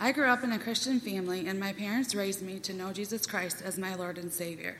I 0.00 0.10
grew 0.10 0.28
up 0.28 0.42
in 0.42 0.50
a 0.50 0.58
Christian 0.58 1.00
family, 1.00 1.46
and 1.46 1.60
my 1.60 1.74
parents 1.74 2.14
raised 2.14 2.40
me 2.40 2.58
to 2.60 2.72
know 2.72 2.90
Jesus 2.90 3.26
Christ 3.26 3.60
as 3.62 3.76
my 3.76 3.94
Lord 3.94 4.16
and 4.16 4.32
Savior. 4.32 4.78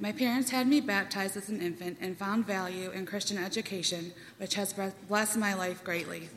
My 0.00 0.10
parents 0.10 0.50
had 0.50 0.66
me 0.66 0.80
baptized 0.80 1.36
as 1.36 1.48
an 1.48 1.62
infant 1.62 1.98
and 2.00 2.18
found 2.18 2.44
value 2.44 2.90
in 2.90 3.06
Christian 3.06 3.38
education, 3.38 4.12
which 4.38 4.56
has 4.56 4.74
blessed 5.08 5.36
my 5.36 5.54
life 5.54 5.84
greatly. 5.84 6.28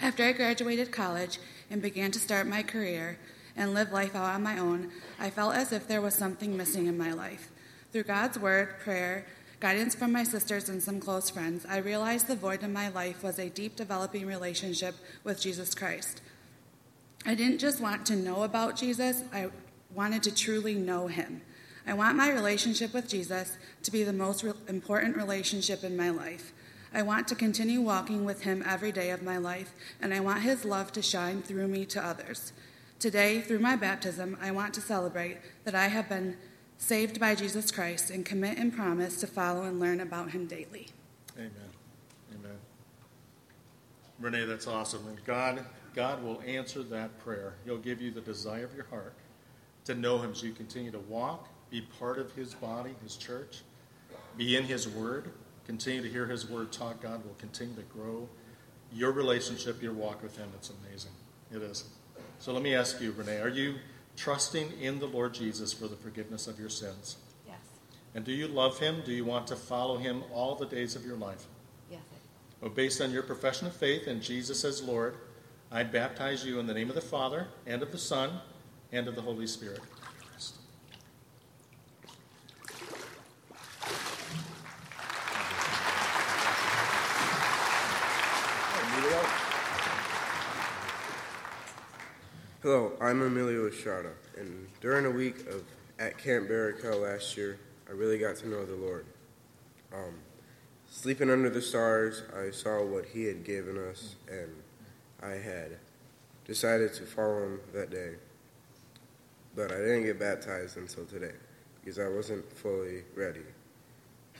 After 0.00 0.22
I 0.22 0.30
graduated 0.30 0.92
college 0.92 1.40
and 1.70 1.82
began 1.82 2.12
to 2.12 2.20
start 2.20 2.46
my 2.46 2.62
career 2.62 3.18
and 3.56 3.74
live 3.74 3.90
life 3.90 4.14
out 4.14 4.36
on 4.36 4.44
my 4.44 4.58
own, 4.58 4.92
I 5.18 5.28
felt 5.28 5.56
as 5.56 5.72
if 5.72 5.88
there 5.88 6.00
was 6.00 6.14
something 6.14 6.56
missing 6.56 6.86
in 6.86 6.96
my 6.96 7.12
life. 7.12 7.50
Through 7.90 8.04
God's 8.04 8.38
Word, 8.38 8.78
prayer, 8.78 9.26
guidance 9.60 9.94
from 9.94 10.12
my 10.12 10.22
sisters 10.22 10.68
and 10.68 10.82
some 10.82 11.00
close 11.00 11.30
friends, 11.30 11.66
I 11.68 11.78
realized 11.78 12.26
the 12.26 12.36
void 12.36 12.62
in 12.62 12.72
my 12.72 12.88
life 12.88 13.22
was 13.22 13.38
a 13.38 13.48
deep 13.48 13.74
developing 13.74 14.26
relationship 14.26 14.94
with 15.24 15.40
Jesus 15.40 15.74
Christ. 15.74 16.20
I 17.26 17.34
didn't 17.34 17.58
just 17.58 17.80
want 17.80 18.06
to 18.06 18.16
know 18.16 18.44
about 18.44 18.76
Jesus, 18.76 19.22
I 19.32 19.50
wanted 19.94 20.22
to 20.24 20.34
truly 20.34 20.74
know 20.74 21.08
him. 21.08 21.42
I 21.86 21.94
want 21.94 22.16
my 22.16 22.30
relationship 22.30 22.92
with 22.92 23.08
Jesus 23.08 23.56
to 23.82 23.90
be 23.90 24.04
the 24.04 24.12
most 24.12 24.42
re- 24.42 24.52
important 24.68 25.16
relationship 25.16 25.82
in 25.82 25.96
my 25.96 26.10
life. 26.10 26.52
I 26.92 27.02
want 27.02 27.26
to 27.28 27.34
continue 27.34 27.80
walking 27.80 28.24
with 28.24 28.42
him 28.42 28.62
every 28.66 28.92
day 28.92 29.10
of 29.10 29.22
my 29.22 29.38
life, 29.38 29.72
and 30.00 30.14
I 30.14 30.20
want 30.20 30.42
his 30.42 30.64
love 30.64 30.92
to 30.92 31.02
shine 31.02 31.42
through 31.42 31.68
me 31.68 31.84
to 31.86 32.04
others. 32.04 32.52
Today, 32.98 33.40
through 33.40 33.60
my 33.60 33.76
baptism, 33.76 34.36
I 34.40 34.50
want 34.50 34.74
to 34.74 34.80
celebrate 34.80 35.38
that 35.64 35.74
I 35.74 35.88
have 35.88 36.08
been 36.08 36.36
saved 36.78 37.20
by 37.20 37.34
Jesus 37.34 37.70
Christ 37.70 38.10
and 38.10 38.24
commit 38.24 38.56
and 38.56 38.72
promise 38.72 39.20
to 39.20 39.26
follow 39.26 39.64
and 39.64 39.78
learn 39.78 40.00
about 40.00 40.30
him 40.30 40.46
daily. 40.46 40.88
Amen. 41.36 41.52
Amen. 42.34 42.56
Renee, 44.18 44.44
that's 44.44 44.66
awesome. 44.66 45.06
And 45.08 45.22
God, 45.24 45.64
God 45.94 46.22
will 46.22 46.40
answer 46.46 46.82
that 46.84 47.18
prayer. 47.18 47.54
He'll 47.64 47.78
give 47.78 48.00
you 48.00 48.10
the 48.10 48.20
desire 48.20 48.64
of 48.64 48.74
your 48.74 48.86
heart 48.86 49.14
to 49.84 49.94
know 49.94 50.18
him 50.18 50.30
as 50.30 50.42
you 50.42 50.52
continue 50.52 50.90
to 50.92 50.98
walk, 51.00 51.48
be 51.70 51.82
part 51.98 52.18
of 52.18 52.32
his 52.32 52.54
body, 52.54 52.94
his 53.02 53.16
church, 53.16 53.62
be 54.36 54.56
in 54.56 54.64
his 54.64 54.88
word, 54.88 55.30
continue 55.66 56.02
to 56.02 56.08
hear 56.08 56.26
his 56.26 56.48
word 56.48 56.72
taught. 56.72 57.00
God 57.02 57.24
will 57.24 57.34
continue 57.34 57.74
to 57.74 57.82
grow 57.82 58.28
your 58.92 59.12
relationship, 59.12 59.82
your 59.82 59.92
walk 59.92 60.22
with 60.22 60.36
him. 60.36 60.48
It's 60.54 60.72
amazing. 60.84 61.12
It 61.52 61.62
is. 61.62 61.84
So 62.38 62.52
let 62.52 62.62
me 62.62 62.74
ask 62.74 63.00
you, 63.00 63.12
Renee, 63.12 63.40
are 63.40 63.48
you 63.48 63.76
trusting 64.18 64.72
in 64.80 64.98
the 64.98 65.06
Lord 65.06 65.32
Jesus 65.32 65.72
for 65.72 65.86
the 65.86 65.96
forgiveness 65.96 66.48
of 66.48 66.58
your 66.58 66.68
sins? 66.68 67.16
Yes. 67.46 67.56
And 68.14 68.24
do 68.24 68.32
you 68.32 68.48
love 68.48 68.78
him? 68.78 69.02
Do 69.06 69.12
you 69.12 69.24
want 69.24 69.46
to 69.46 69.56
follow 69.56 69.96
him 69.96 70.24
all 70.32 70.56
the 70.56 70.66
days 70.66 70.96
of 70.96 71.06
your 71.06 71.16
life? 71.16 71.46
Yes. 71.90 72.00
Well, 72.60 72.70
based 72.70 73.00
on 73.00 73.12
your 73.12 73.22
profession 73.22 73.68
of 73.68 73.76
faith 73.76 74.08
and 74.08 74.20
Jesus 74.20 74.64
as 74.64 74.82
Lord, 74.82 75.16
I 75.70 75.84
baptize 75.84 76.44
you 76.44 76.58
in 76.58 76.66
the 76.66 76.74
name 76.74 76.88
of 76.88 76.96
the 76.96 77.00
Father, 77.00 77.46
and 77.66 77.82
of 77.82 77.92
the 77.92 77.98
Son, 77.98 78.40
and 78.90 79.06
of 79.06 79.14
the 79.14 79.22
Holy 79.22 79.46
Spirit. 79.46 79.80
Hello, 92.70 92.92
I'm 93.00 93.22
Emilio 93.22 93.66
Estrada, 93.66 94.10
and 94.36 94.68
during 94.82 95.06
a 95.06 95.10
week 95.10 95.46
of 95.46 95.64
at 95.98 96.18
Camp 96.18 96.48
Barracuda 96.48 96.96
last 96.98 97.34
year, 97.34 97.58
I 97.88 97.92
really 97.92 98.18
got 98.18 98.36
to 98.36 98.46
know 98.46 98.66
the 98.66 98.74
Lord. 98.74 99.06
Um, 99.90 100.16
sleeping 100.86 101.30
under 101.30 101.48
the 101.48 101.62
stars, 101.62 102.24
I 102.36 102.50
saw 102.50 102.84
what 102.84 103.06
He 103.06 103.24
had 103.24 103.42
given 103.42 103.78
us, 103.78 104.16
and 104.30 104.50
I 105.22 105.36
had 105.36 105.78
decided 106.44 106.92
to 106.92 107.04
follow 107.04 107.42
Him 107.42 107.60
that 107.72 107.88
day. 107.88 108.16
but 109.56 109.72
I 109.72 109.76
didn't 109.76 110.04
get 110.04 110.20
baptized 110.20 110.76
until 110.76 111.06
today 111.06 111.36
because 111.80 111.98
I 111.98 112.08
wasn't 112.08 112.52
fully 112.52 113.04
ready 113.16 113.46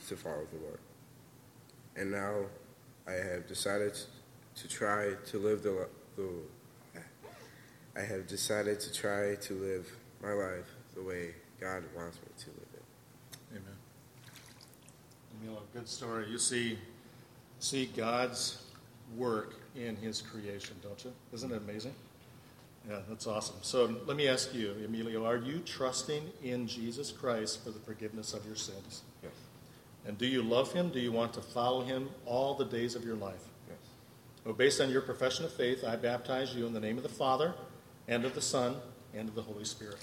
to 0.06 0.16
follow 0.16 0.46
the 0.52 0.66
Lord. 0.66 0.80
And 1.96 2.10
now 2.10 2.42
I 3.06 3.12
have 3.12 3.48
decided 3.48 3.98
to 4.56 4.68
try 4.68 5.14
to 5.28 5.38
live 5.38 5.62
the, 5.62 5.88
the 6.16 6.28
I 7.96 8.00
have 8.00 8.26
decided 8.26 8.80
to 8.80 8.92
try 8.92 9.34
to 9.36 9.54
live 9.54 9.90
my 10.22 10.32
life 10.32 10.66
the 10.94 11.02
way 11.02 11.34
God 11.60 11.82
wants 11.96 12.18
me 12.18 12.28
to 12.38 12.46
live 12.50 12.68
it. 12.74 12.82
Amen. 13.52 13.76
Emilio, 15.40 15.62
good 15.72 15.88
story. 15.88 16.28
You 16.30 16.38
see, 16.38 16.78
see 17.58 17.86
God's 17.96 18.62
work 19.16 19.54
in 19.74 19.96
His 19.96 20.20
creation, 20.22 20.76
don't 20.82 21.04
you? 21.04 21.12
Isn't 21.32 21.52
it 21.52 21.56
amazing? 21.56 21.94
Yeah, 22.88 23.00
that's 23.08 23.26
awesome. 23.26 23.56
So 23.62 23.96
let 24.06 24.16
me 24.16 24.28
ask 24.28 24.54
you, 24.54 24.74
Emilio, 24.84 25.26
are 25.26 25.36
you 25.36 25.58
trusting 25.60 26.22
in 26.42 26.66
Jesus 26.66 27.10
Christ 27.10 27.62
for 27.62 27.70
the 27.70 27.80
forgiveness 27.80 28.32
of 28.32 28.46
your 28.46 28.56
sins? 28.56 29.02
Yes. 29.22 29.32
And 30.06 30.16
do 30.16 30.26
you 30.26 30.42
love 30.42 30.72
Him? 30.72 30.88
Do 30.88 31.00
you 31.00 31.12
want 31.12 31.34
to 31.34 31.42
follow 31.42 31.82
Him 31.82 32.08
all 32.24 32.54
the 32.54 32.64
days 32.64 32.94
of 32.94 33.04
your 33.04 33.16
life? 33.16 33.44
Yes. 33.68 33.78
Well, 34.44 34.54
based 34.54 34.80
on 34.80 34.90
your 34.90 35.02
profession 35.02 35.44
of 35.44 35.52
faith, 35.52 35.84
I 35.84 35.96
baptize 35.96 36.54
you 36.54 36.66
in 36.66 36.72
the 36.72 36.80
name 36.80 36.96
of 36.96 37.02
the 37.02 37.08
Father, 37.08 37.54
and 38.08 38.24
of 38.24 38.34
the 38.34 38.40
Son, 38.40 38.76
and 39.14 39.28
of 39.28 39.34
the 39.34 39.42
Holy 39.42 39.64
Spirit. 39.64 39.96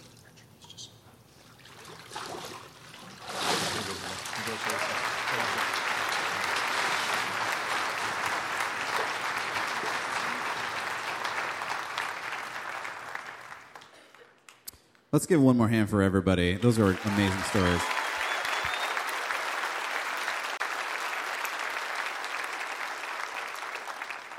Let's 15.11 15.25
give 15.25 15.41
one 15.41 15.57
more 15.57 15.69
hand 15.69 15.89
for 15.89 16.01
everybody. 16.01 16.57
Those 16.57 16.77
are 16.77 16.97
amazing 17.05 17.41
stories. 17.43 17.81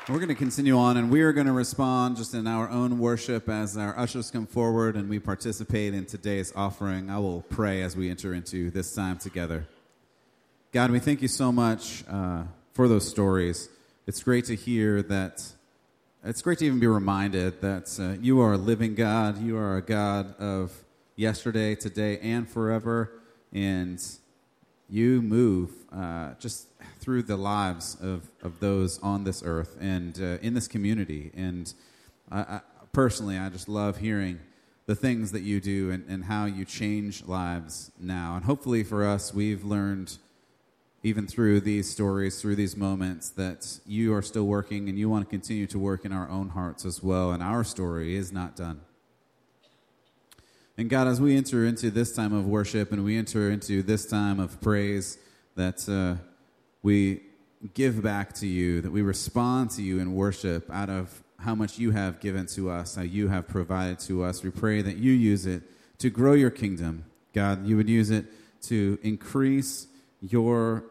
We're 0.09 0.18
going 0.18 0.28
to 0.28 0.36
continue 0.36 0.78
on, 0.78 0.96
and 0.98 1.11
we 1.11 1.22
are 1.22 1.32
going 1.32 1.48
to 1.48 1.52
respond 1.52 2.16
just 2.16 2.32
in 2.32 2.46
our 2.46 2.70
own 2.70 3.00
worship 3.00 3.48
as 3.48 3.76
our 3.76 3.98
ushers 3.98 4.30
come 4.30 4.46
forward 4.46 4.94
and 4.94 5.09
we 5.09 5.18
participate 5.18 5.94
in 5.94 6.07
today's 6.07 6.52
offering. 6.54 7.11
I 7.11 7.18
will 7.18 7.42
pray 7.50 7.82
as 7.82 7.96
we 7.96 8.09
enter 8.09 8.32
into 8.32 8.70
this 8.70 8.94
time 8.94 9.18
together. 9.18 9.66
God, 10.70 10.92
we 10.92 11.00
thank 11.00 11.22
you 11.22 11.28
so 11.28 11.50
much 11.50 12.04
uh, 12.09 12.44
for 12.72 12.86
those 12.86 13.09
stories. 13.09 13.68
It's 14.07 14.22
great 14.22 14.44
to 14.44 14.54
hear 14.54 15.02
that. 15.02 15.42
It's 16.22 16.40
great 16.40 16.61
to 16.61 16.66
even 16.66 16.78
be 16.78 16.86
reminded 16.86 17.61
that 17.62 17.98
uh, 17.98 18.22
you 18.22 18.40
are 18.40 18.52
a 18.52 18.59
living 18.59 18.94
God. 18.94 19.42
You 19.42 19.57
are 19.57 19.76
a 19.76 19.82
God 19.82 20.38
of 20.38 20.72
yesterday, 21.16 21.74
today, 21.74 22.20
and 22.20 22.48
forever. 22.48 23.11
And 23.52 24.00
you 24.89 25.22
move 25.22 25.70
uh, 25.93 26.34
just 26.39 26.68
through 27.01 27.22
the 27.22 27.37
lives 27.37 27.97
of, 28.01 28.28
of 28.43 28.61
those 28.61 28.99
on 29.03 29.24
this 29.24 29.43
earth 29.45 29.76
and 29.80 30.20
uh, 30.20 30.39
in 30.43 30.55
this 30.55 30.68
community. 30.68 31.30
And 31.37 31.72
I, 32.30 32.41
I, 32.41 32.61
personally, 32.93 33.39
I 33.39 33.49
just 33.49 33.68
love 33.68 33.99
hearing 33.99 34.41
the 34.87 34.95
things 34.95 35.32
that 35.32 35.43
you 35.43 35.61
do 35.61 35.91
and, 35.91 36.05
and 36.09 36.24
how 36.24 36.45
you 36.45 36.64
change 36.64 37.24
lives 37.24 37.91
now. 37.99 38.37
And 38.37 38.45
hopefully, 38.45 38.84
for 38.84 39.05
us, 39.05 39.34
we've 39.34 39.64
learned 39.64 40.16
even 41.03 41.26
through 41.26 41.61
these 41.61 41.91
stories, 41.91 42.41
through 42.41 42.57
these 42.57 42.76
moments, 42.76 43.30
that 43.30 43.78
you 43.87 44.14
are 44.14 44.22
still 44.22 44.47
working 44.47 44.89
and 44.89 44.99
you 44.99 45.09
want 45.09 45.24
to 45.24 45.30
continue 45.30 45.66
to 45.66 45.78
work 45.78 46.05
in 46.05 46.12
our 46.12 46.28
own 46.28 46.49
hearts 46.51 46.84
as 46.84 47.03
well. 47.03 47.32
And 47.32 47.43
our 47.43 47.64
story 47.64 48.16
is 48.16 48.32
not 48.32 48.57
done. 48.57 48.80
And 50.78 50.90
God, 50.90 51.08
as 51.08 51.20
we 51.20 51.34
enter 51.34 51.64
into 51.64 51.90
this 51.90 52.12
time 52.12 52.34
of 52.34 52.46
worship 52.46 52.92
and 52.92 53.02
we 53.02 53.16
enter 53.16 53.50
into 53.50 53.82
this 53.82 54.04
time 54.04 54.38
of 54.38 54.60
praise, 54.60 55.16
that 55.54 55.88
uh, 55.88 56.22
we 56.82 57.22
give 57.72 58.02
back 58.02 58.34
to 58.34 58.46
you, 58.46 58.82
that 58.82 58.92
we 58.92 59.00
respond 59.00 59.70
to 59.70 59.82
you 59.82 59.98
in 60.00 60.14
worship 60.14 60.70
out 60.70 60.90
of 60.90 61.22
how 61.38 61.54
much 61.54 61.78
you 61.78 61.92
have 61.92 62.20
given 62.20 62.44
to 62.46 62.70
us, 62.70 62.94
how 62.94 63.02
you 63.02 63.28
have 63.28 63.48
provided 63.48 63.98
to 64.00 64.22
us. 64.22 64.42
We 64.42 64.50
pray 64.50 64.82
that 64.82 64.98
you 64.98 65.12
use 65.12 65.46
it 65.46 65.62
to 65.98 66.10
grow 66.10 66.34
your 66.34 66.50
kingdom. 66.50 67.06
God, 67.32 67.66
you 67.66 67.78
would 67.78 67.88
use 67.88 68.10
it 68.10 68.26
to 68.64 68.98
increase 69.02 69.86
your 70.20 70.84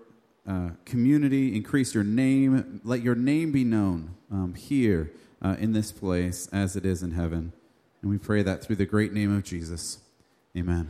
uh, 0.47 0.69
community, 0.85 1.55
increase 1.55 1.93
your 1.93 2.03
name, 2.03 2.81
let 2.83 3.01
your 3.01 3.15
name 3.15 3.51
be 3.51 3.63
known 3.63 4.15
um, 4.31 4.55
here 4.55 5.11
uh, 5.43 5.55
in 5.59 5.73
this 5.73 5.91
place 5.91 6.47
as 6.51 6.75
it 6.75 6.85
is 6.85 7.03
in 7.03 7.11
heaven. 7.11 7.53
And 8.05 8.11
we 8.11 8.19
pray 8.19 8.43
that 8.43 8.63
through 8.63 8.75
the 8.75 8.85
great 8.85 9.13
name 9.13 9.35
of 9.35 9.43
Jesus. 9.43 9.97
Amen. 10.55 10.87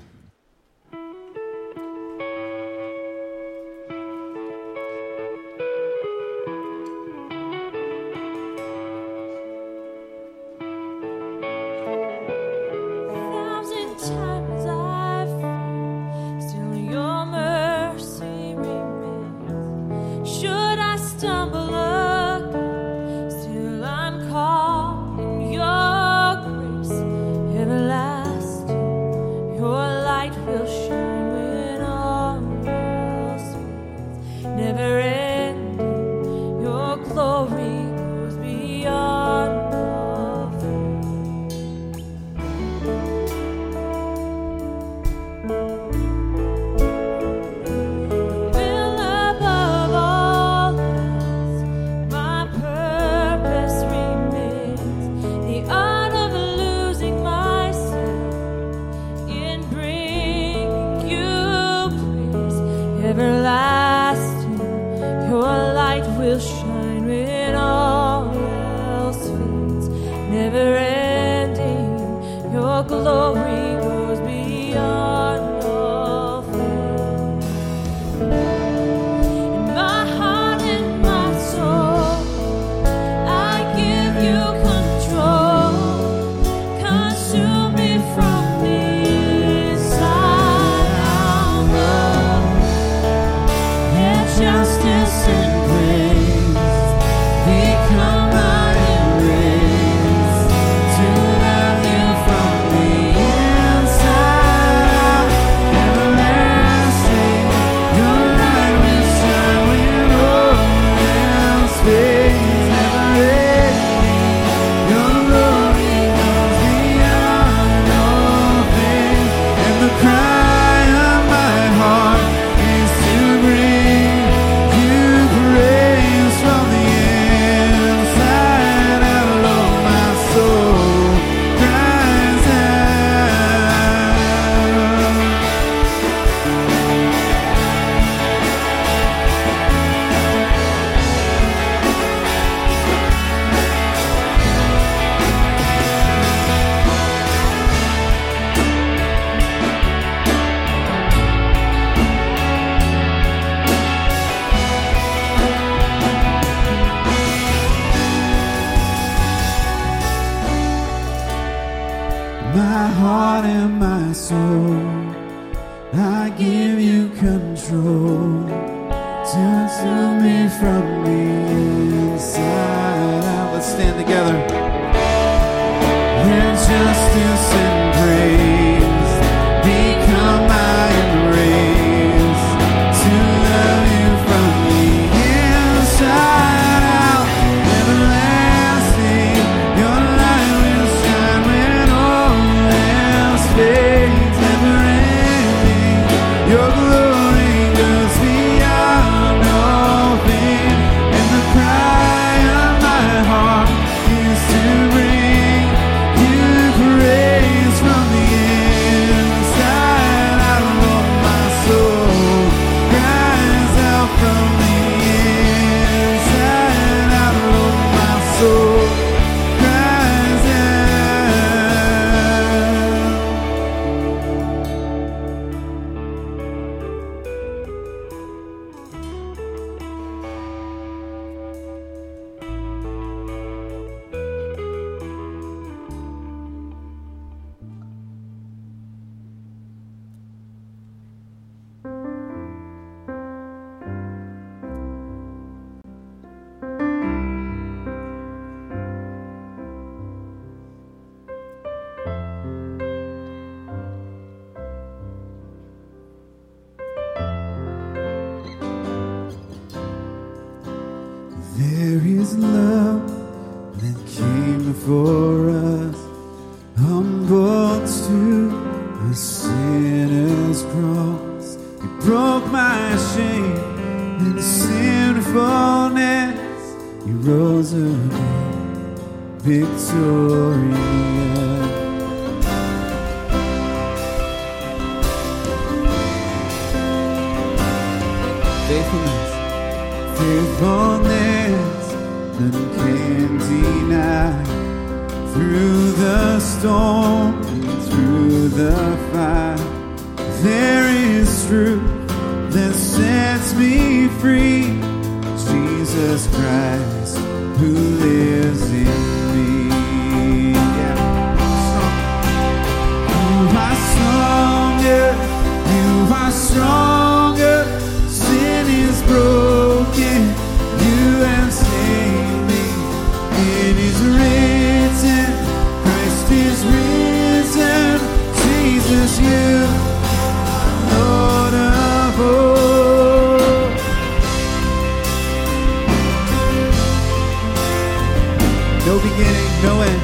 No 338.96 339.02
beginning, 339.02 339.62
no 339.62 339.82
end. 339.82 340.02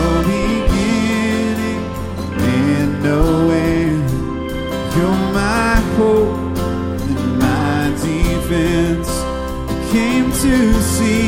No 0.00 0.10
beginning 0.26 1.82
and 2.36 3.00
no 3.00 3.48
end. 3.50 4.10
You're 4.96 5.32
my 5.32 5.76
hope 5.94 6.58
and 6.58 7.38
my 7.38 7.90
defense. 8.02 9.08
I 9.08 9.88
came 9.92 10.32
to 10.32 10.82
see. 10.82 11.25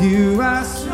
You 0.00 0.40
are 0.42 0.64
strong. 0.64 0.93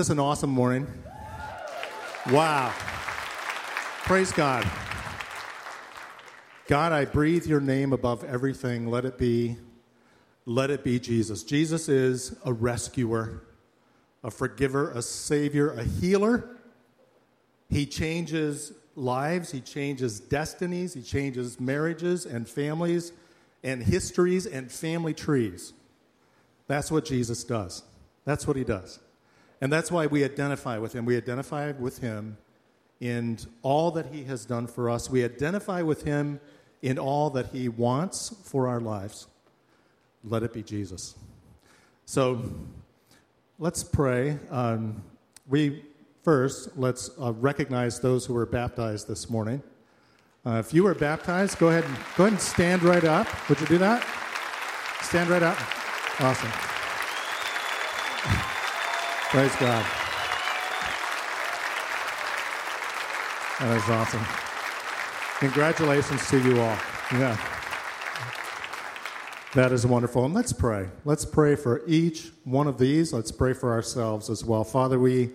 This 0.00 0.08
an 0.08 0.18
awesome 0.18 0.48
morning? 0.48 0.86
Wow. 2.30 2.72
Praise 4.04 4.32
God. 4.32 4.66
God, 6.68 6.92
I 6.92 7.04
breathe 7.04 7.44
your 7.44 7.60
name 7.60 7.92
above 7.92 8.24
everything. 8.24 8.86
Let 8.86 9.04
it 9.04 9.18
be, 9.18 9.58
let 10.46 10.70
it 10.70 10.82
be 10.82 10.98
Jesus. 10.98 11.42
Jesus 11.42 11.90
is 11.90 12.34
a 12.46 12.52
rescuer, 12.54 13.42
a 14.24 14.30
forgiver, 14.30 14.90
a 14.92 15.02
savior, 15.02 15.72
a 15.72 15.84
healer. 15.84 16.48
He 17.68 17.84
changes 17.84 18.72
lives, 18.96 19.52
he 19.52 19.60
changes 19.60 20.18
destinies, 20.18 20.94
he 20.94 21.02
changes 21.02 21.60
marriages 21.60 22.24
and 22.24 22.48
families 22.48 23.12
and 23.62 23.82
histories 23.82 24.46
and 24.46 24.72
family 24.72 25.12
trees. 25.12 25.74
That's 26.68 26.90
what 26.90 27.04
Jesus 27.04 27.44
does. 27.44 27.82
That's 28.24 28.46
what 28.46 28.56
he 28.56 28.64
does. 28.64 28.98
And 29.60 29.72
that's 29.72 29.90
why 29.90 30.06
we 30.06 30.24
identify 30.24 30.78
with 30.78 30.94
him. 30.94 31.04
We 31.04 31.16
identify 31.16 31.72
with 31.72 31.98
him 31.98 32.38
in 33.00 33.38
all 33.62 33.90
that 33.92 34.06
he 34.06 34.24
has 34.24 34.44
done 34.44 34.66
for 34.66 34.88
us. 34.88 35.10
We 35.10 35.24
identify 35.24 35.82
with 35.82 36.04
him 36.04 36.40
in 36.82 36.98
all 36.98 37.30
that 37.30 37.46
he 37.48 37.68
wants 37.68 38.34
for 38.44 38.68
our 38.68 38.80
lives. 38.80 39.26
Let 40.24 40.42
it 40.42 40.52
be 40.52 40.62
Jesus. 40.62 41.14
So 42.06 42.42
let's 43.58 43.84
pray. 43.84 44.38
Um, 44.50 45.02
we 45.48 45.84
first 46.22 46.76
let's 46.76 47.10
uh, 47.20 47.32
recognize 47.32 48.00
those 48.00 48.26
who 48.26 48.34
were 48.34 48.46
baptized 48.46 49.08
this 49.08 49.30
morning. 49.30 49.62
Uh, 50.44 50.62
if 50.64 50.72
you 50.72 50.84
were 50.84 50.94
baptized, 50.94 51.58
go 51.58 51.68
ahead 51.68 51.84
and 51.84 51.96
go 52.16 52.24
ahead 52.24 52.32
and 52.32 52.40
stand 52.40 52.82
right 52.82 53.04
up. 53.04 53.26
Would 53.48 53.60
you 53.60 53.66
do 53.66 53.78
that? 53.78 54.06
Stand 55.02 55.28
right 55.28 55.42
up. 55.42 55.58
Awesome. 56.20 56.69
Praise 59.30 59.54
God. 59.60 59.86
That 63.60 63.76
is 63.76 63.88
awesome. 63.88 64.24
Congratulations 65.38 66.28
to 66.30 66.40
you 66.40 66.60
all. 66.60 66.76
Yeah. 67.12 67.36
That 69.54 69.70
is 69.70 69.86
wonderful. 69.86 70.24
And 70.24 70.34
let's 70.34 70.52
pray. 70.52 70.88
Let's 71.04 71.24
pray 71.24 71.54
for 71.54 71.82
each 71.86 72.32
one 72.42 72.66
of 72.66 72.76
these. 72.76 73.12
Let's 73.12 73.30
pray 73.30 73.52
for 73.52 73.70
ourselves 73.72 74.30
as 74.30 74.44
well. 74.44 74.64
Father, 74.64 74.98
we 74.98 75.30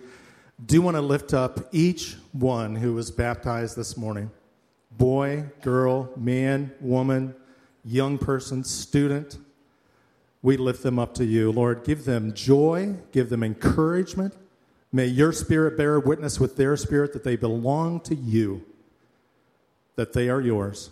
do 0.66 0.82
want 0.82 0.98
to 0.98 1.00
lift 1.00 1.32
up 1.32 1.60
each 1.72 2.16
one 2.32 2.76
who 2.76 2.92
was 2.92 3.10
baptized 3.10 3.76
this 3.76 3.96
morning 3.96 4.30
boy, 4.90 5.44
girl, 5.62 6.10
man, 6.16 6.70
woman, 6.82 7.34
young 7.82 8.18
person, 8.18 8.62
student. 8.62 9.38
We 10.46 10.56
lift 10.56 10.84
them 10.84 10.96
up 10.96 11.12
to 11.14 11.24
you. 11.24 11.50
Lord, 11.50 11.82
give 11.82 12.04
them 12.04 12.32
joy, 12.32 12.94
give 13.10 13.30
them 13.30 13.42
encouragement. 13.42 14.36
May 14.92 15.06
your 15.06 15.32
spirit 15.32 15.76
bear 15.76 15.98
witness 15.98 16.38
with 16.38 16.54
their 16.54 16.76
spirit 16.76 17.12
that 17.14 17.24
they 17.24 17.34
belong 17.34 17.98
to 18.02 18.14
you, 18.14 18.64
that 19.96 20.12
they 20.12 20.28
are 20.28 20.40
yours. 20.40 20.90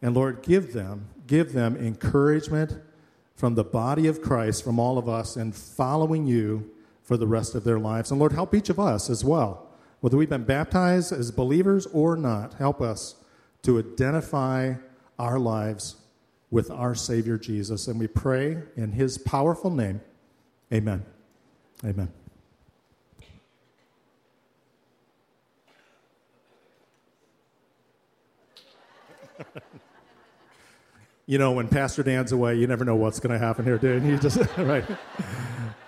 And 0.00 0.14
Lord, 0.14 0.42
give 0.42 0.72
them, 0.72 1.08
give 1.26 1.52
them 1.52 1.76
encouragement 1.76 2.78
from 3.34 3.56
the 3.56 3.64
body 3.64 4.06
of 4.06 4.22
Christ, 4.22 4.62
from 4.62 4.78
all 4.78 4.98
of 4.98 5.08
us, 5.08 5.36
in 5.36 5.50
following 5.50 6.28
you 6.28 6.70
for 7.02 7.16
the 7.16 7.26
rest 7.26 7.56
of 7.56 7.64
their 7.64 7.80
lives. 7.80 8.12
And 8.12 8.20
Lord, 8.20 8.34
help 8.34 8.54
each 8.54 8.70
of 8.70 8.78
us 8.78 9.10
as 9.10 9.24
well, 9.24 9.68
whether 9.98 10.16
we've 10.16 10.30
been 10.30 10.44
baptized 10.44 11.12
as 11.12 11.32
believers 11.32 11.86
or 11.86 12.16
not. 12.16 12.54
Help 12.54 12.80
us 12.80 13.16
to 13.62 13.80
identify 13.80 14.74
our 15.18 15.40
lives 15.40 15.96
with 16.50 16.70
our 16.70 16.94
Savior 16.94 17.38
Jesus. 17.38 17.88
And 17.88 17.98
we 17.98 18.06
pray 18.06 18.58
in 18.76 18.92
his 18.92 19.18
powerful 19.18 19.70
name. 19.70 20.00
Amen. 20.72 21.04
Amen. 21.84 22.12
you 31.26 31.38
know, 31.38 31.52
when 31.52 31.68
Pastor 31.68 32.02
Dan's 32.02 32.32
away, 32.32 32.56
you 32.56 32.66
never 32.66 32.84
know 32.84 32.96
what's 32.96 33.20
going 33.20 33.32
to 33.32 33.38
happen 33.38 33.64
here, 33.64 33.78
dude. 33.78 34.02
You 34.04 34.18
just, 34.18 34.38
right. 34.58 34.84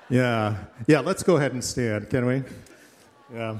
Yeah. 0.08 0.56
Yeah, 0.86 1.00
let's 1.00 1.22
go 1.22 1.36
ahead 1.36 1.52
and 1.52 1.62
stand, 1.64 2.08
can 2.10 2.26
we? 2.26 2.42
Yeah. 3.32 3.58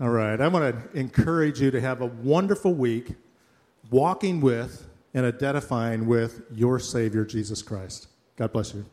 All 0.00 0.10
right. 0.10 0.40
I 0.40 0.48
want 0.48 0.92
to 0.92 0.98
encourage 0.98 1.60
you 1.60 1.70
to 1.70 1.80
have 1.80 2.00
a 2.00 2.06
wonderful 2.06 2.74
week 2.74 3.14
walking 3.90 4.40
with 4.40 4.86
and 5.14 5.24
identifying 5.24 6.06
with 6.06 6.42
your 6.52 6.78
Savior, 6.78 7.24
Jesus 7.24 7.62
Christ. 7.62 8.08
God 8.36 8.52
bless 8.52 8.74
you. 8.74 8.84